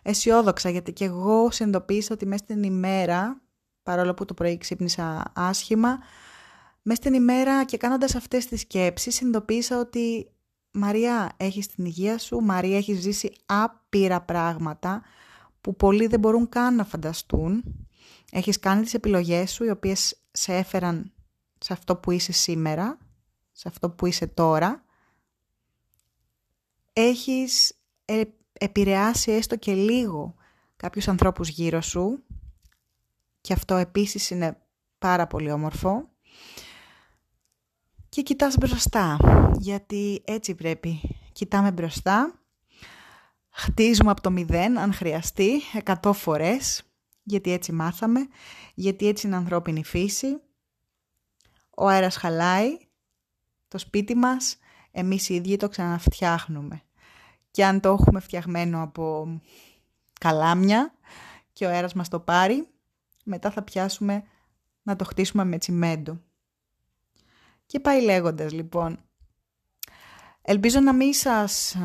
αισιόδοξα, 0.02 0.70
γιατί 0.70 0.92
και 0.92 1.04
εγώ 1.04 1.50
συνειδητοποίησα 1.50 2.14
ότι 2.14 2.26
μέσα 2.26 2.44
στην 2.44 2.62
ημέρα, 2.62 3.40
παρόλο 3.82 4.14
που 4.14 4.24
το 4.24 4.34
πρωί 4.34 4.58
ξύπνησα 4.58 5.32
άσχημα, 5.34 5.98
μέσα 6.82 7.00
στην 7.00 7.14
ημέρα 7.14 7.64
και 7.64 7.76
κάνοντας 7.76 8.14
αυτές 8.14 8.46
τις 8.46 8.60
σκέψεις 8.60 9.14
συνειδητοποίησα 9.14 9.78
ότι 9.78 10.30
Μαρία 10.72 11.32
έχεις 11.36 11.66
την 11.66 11.84
υγεία 11.84 12.18
σου, 12.18 12.40
Μαρία 12.40 12.76
έχεις 12.76 13.00
ζήσει 13.00 13.32
άπειρα 13.46 14.20
πράγματα 14.20 15.02
που 15.60 15.76
πολλοί 15.76 16.06
δεν 16.06 16.20
μπορούν 16.20 16.48
καν 16.48 16.74
να 16.74 16.84
φανταστούν. 16.84 17.62
Έχεις 18.32 18.58
κάνει 18.58 18.82
τις 18.82 18.94
επιλογές 18.94 19.52
σου 19.52 19.64
οι 19.64 19.70
οποίες 19.70 20.16
σε 20.32 20.56
έφεραν 20.56 21.12
σε 21.58 21.72
αυτό 21.72 21.96
που 21.96 22.10
είσαι 22.10 22.32
σήμερα, 22.32 22.98
σε 23.52 23.68
αυτό 23.68 23.90
που 23.90 24.06
είσαι 24.06 24.26
τώρα 24.26 24.84
έχεις 26.92 27.74
ε, 28.04 28.22
επηρεάσει 28.52 29.32
έστω 29.32 29.56
και 29.56 29.74
λίγο 29.74 30.34
κάποιους 30.76 31.08
ανθρώπους 31.08 31.48
γύρω 31.48 31.80
σου 31.80 32.22
και 33.40 33.52
αυτό 33.52 33.76
επίσης 33.76 34.30
είναι 34.30 34.58
πάρα 34.98 35.26
πολύ 35.26 35.50
όμορφο. 35.50 36.10
Και 38.12 38.22
κοιτάς 38.22 38.56
μπροστά, 38.56 39.16
γιατί 39.58 40.22
έτσι 40.24 40.54
πρέπει. 40.54 41.00
Κοιτάμε 41.32 41.72
μπροστά, 41.72 42.40
χτίζουμε 43.50 44.10
από 44.10 44.20
το 44.20 44.30
μηδέν 44.30 44.78
αν 44.78 44.92
χρειαστεί, 44.92 45.50
εκατό 45.74 46.12
φορές, 46.12 46.82
γιατί 47.22 47.52
έτσι 47.52 47.72
μάθαμε, 47.72 48.26
γιατί 48.74 49.06
έτσι 49.08 49.26
είναι 49.26 49.36
ανθρώπινη 49.36 49.84
φύση. 49.84 50.40
Ο 51.76 51.88
αέρας 51.88 52.16
χαλάει, 52.16 52.78
το 53.68 53.78
σπίτι 53.78 54.14
μας, 54.14 54.58
εμείς 54.90 55.28
οι 55.28 55.34
ίδιοι 55.34 55.56
το 55.56 55.68
ξαναφτιάχνουμε. 55.68 56.82
Και 57.50 57.64
αν 57.64 57.80
το 57.80 57.88
έχουμε 57.88 58.20
φτιαγμένο 58.20 58.82
από 58.82 59.40
καλάμια 60.20 60.94
και 61.52 61.66
ο 61.66 61.68
αέρας 61.68 61.94
μας 61.94 62.08
το 62.08 62.20
πάρει, 62.20 62.68
μετά 63.24 63.50
θα 63.50 63.62
πιάσουμε 63.62 64.22
να 64.82 64.96
το 64.96 65.04
χτίσουμε 65.04 65.44
με 65.44 65.58
τσιμέντο. 65.58 66.20
Και 67.72 67.80
πάει 67.80 68.02
λέγοντας 68.02 68.52
λοιπόν. 68.52 68.98
Ελπίζω 70.42 70.80
να 70.80 70.94
μην 70.94 71.12
σας 71.14 71.76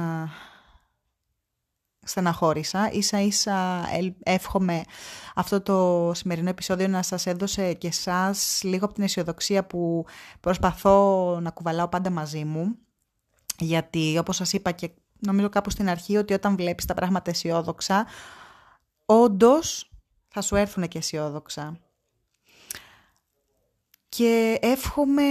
στεναχώρησα. 2.04 2.92
Ίσα 2.92 3.22
ίσα 3.22 3.86
εύχομαι 4.24 4.84
αυτό 5.36 5.62
το 5.62 6.12
σημερινό 6.14 6.50
επεισόδιο 6.50 6.88
να 6.88 7.02
σας 7.02 7.26
έδωσε 7.26 7.74
και 7.74 7.92
σας 7.92 8.62
λίγο 8.64 8.86
από 8.86 8.94
την 8.94 9.04
αισιοδοξία 9.04 9.66
που 9.66 10.06
προσπαθώ 10.40 11.40
να 11.42 11.50
κουβαλάω 11.50 11.88
πάντα 11.88 12.10
μαζί 12.10 12.44
μου. 12.44 12.78
Γιατί 13.60 14.18
όπως 14.18 14.36
σας 14.36 14.54
είπα 14.54 14.72
και 14.72 14.92
νομίζω 15.20 15.50
κάπου 15.50 15.70
στην 15.70 15.90
αρχή 15.90 16.18
ότι 16.18 16.34
όταν 16.34 16.56
βλέπεις 16.56 16.86
τα 16.86 16.94
πράγματα 16.94 17.30
αισιόδοξα, 17.30 18.06
όντως 19.06 19.92
θα 20.28 20.42
σου 20.42 20.56
έρθουν 20.56 20.88
και 20.88 20.98
αισιόδοξα. 20.98 21.87
Και 24.10 24.58
εύχομαι 24.62 25.24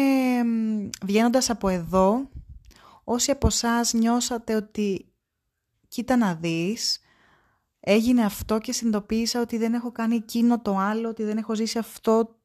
βγαίνοντας 1.04 1.50
από 1.50 1.68
εδώ, 1.68 2.28
όσοι 3.04 3.30
από 3.30 3.46
εσάς 3.46 3.92
νιώσατε 3.92 4.54
ότι 4.54 5.12
κοίτα 5.88 6.16
να 6.16 6.34
δεις, 6.34 7.00
έγινε 7.80 8.24
αυτό 8.24 8.58
και 8.58 8.72
συνειδητοποίησα 8.72 9.40
ότι 9.40 9.58
δεν 9.58 9.74
έχω 9.74 9.92
κάνει 9.92 10.14
εκείνο 10.14 10.60
το 10.60 10.76
άλλο, 10.76 11.08
ότι 11.08 11.22
δεν 11.22 11.36
έχω 11.36 11.54
ζήσει 11.54 11.78
αυτό 11.78 12.36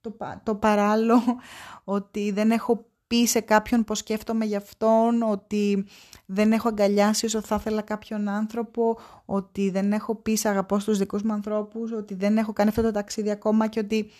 το, 0.00 0.16
το 0.42 0.54
παράλληλο, 0.54 1.22
ότι 1.84 2.30
δεν 2.30 2.50
έχω 2.50 2.84
πει 3.06 3.26
σε 3.26 3.40
κάποιον 3.40 3.84
πως 3.84 3.98
σκέφτομαι 3.98 4.44
γι' 4.44 4.56
αυτόν, 4.56 5.22
ότι 5.22 5.86
δεν 6.26 6.52
έχω 6.52 6.68
αγκαλιάσει 6.68 7.26
όσο 7.26 7.40
θα 7.40 7.56
ήθελα 7.58 7.82
κάποιον 7.82 8.28
άνθρωπο, 8.28 8.98
ότι 9.24 9.70
δεν 9.70 9.92
έχω 9.92 10.14
πει 10.14 10.36
σε 10.36 10.48
αγαπώ 10.48 10.78
στους 10.78 10.98
δικούς 10.98 11.22
μου 11.22 11.32
ανθρώπους, 11.32 11.92
ότι 11.92 12.14
δεν 12.14 12.38
έχω 12.38 12.52
κάνει 12.52 12.68
αυτό 12.68 12.82
το 12.82 12.90
ταξίδι 12.90 13.30
ακόμα 13.30 13.66
και 13.66 13.78
ότι 13.78 14.10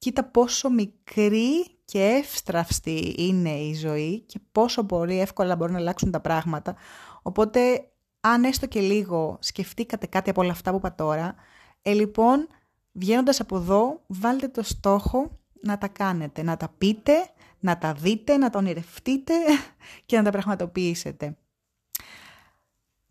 κοίτα 0.00 0.24
πόσο 0.24 0.70
μικρή 0.70 1.66
και 1.84 2.04
εύστραυστη 2.04 3.14
είναι 3.18 3.50
η 3.50 3.74
ζωή 3.74 4.20
και 4.20 4.40
πόσο 4.52 4.82
μπορεί 4.82 5.20
εύκολα 5.20 5.56
μπορεί 5.56 5.72
να 5.72 5.78
αλλάξουν 5.78 6.10
τα 6.10 6.20
πράγματα. 6.20 6.76
Οπότε 7.22 7.90
αν 8.20 8.44
έστω 8.44 8.66
και 8.66 8.80
λίγο 8.80 9.38
σκεφτήκατε 9.40 10.06
κάτι 10.06 10.30
από 10.30 10.40
όλα 10.40 10.50
αυτά 10.50 10.70
που 10.70 10.76
είπα 10.76 10.94
τώρα, 10.94 11.34
ε, 11.82 11.92
λοιπόν, 11.92 12.48
βγαίνοντας 12.92 13.40
από 13.40 13.56
εδώ, 13.56 14.00
βάλτε 14.06 14.48
το 14.48 14.62
στόχο 14.62 15.38
να 15.62 15.78
τα 15.78 15.88
κάνετε, 15.88 16.42
να 16.42 16.56
τα 16.56 16.74
πείτε, 16.78 17.30
να 17.60 17.78
τα 17.78 17.92
δείτε, 17.92 18.36
να 18.36 18.50
τα 18.50 18.58
ονειρευτείτε 18.58 19.34
και 20.06 20.16
να 20.16 20.22
τα 20.22 20.30
πραγματοποιήσετε. 20.30 21.36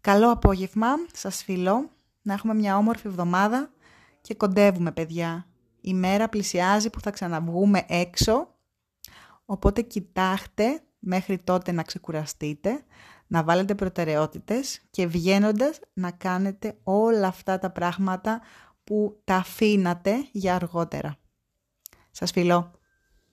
Καλό 0.02 0.32
απόγευμα, 0.32 0.88
σας 1.13 1.43
φιλώ, 1.43 1.89
να 2.21 2.34
έχουμε 2.34 2.54
μια 2.54 2.78
όμορφη 2.78 3.08
εβδομάδα 3.08 3.71
και 4.21 4.36
κοντεύουμε 4.36 4.91
παιδιά. 4.91 5.49
Η 5.82 5.94
μέρα 5.94 6.30
πλησιάζει 6.30 6.89
που 6.89 7.02
θα 7.02 7.12
ξαναβγούμε 7.12 7.86
έξω, 7.88 8.56
οπότε 9.46 9.82
κοιτάχτε 9.82 10.82
μέχρι 11.00 11.38
τότε 11.38 11.72
να 11.72 11.84
ξεκουραστείτε, 11.84 12.84
να 13.28 13.44
βάλετε 13.44 13.76
προτεραιότητες 13.76 14.82
και 14.89 15.08
βγαίνοντας 15.08 15.80
να 15.94 16.12
κάνετε 16.12 16.78
όλα 16.84 17.28
αυτά 17.28 17.60
τα 17.60 17.72
πράγματα 17.72 18.42
που 18.84 19.22
τα 19.24 19.36
αφήνατε 19.36 20.28
για 20.32 20.56
αργότερα. 20.56 21.18
Σας 22.12 22.32
φιλώ. 22.32 22.79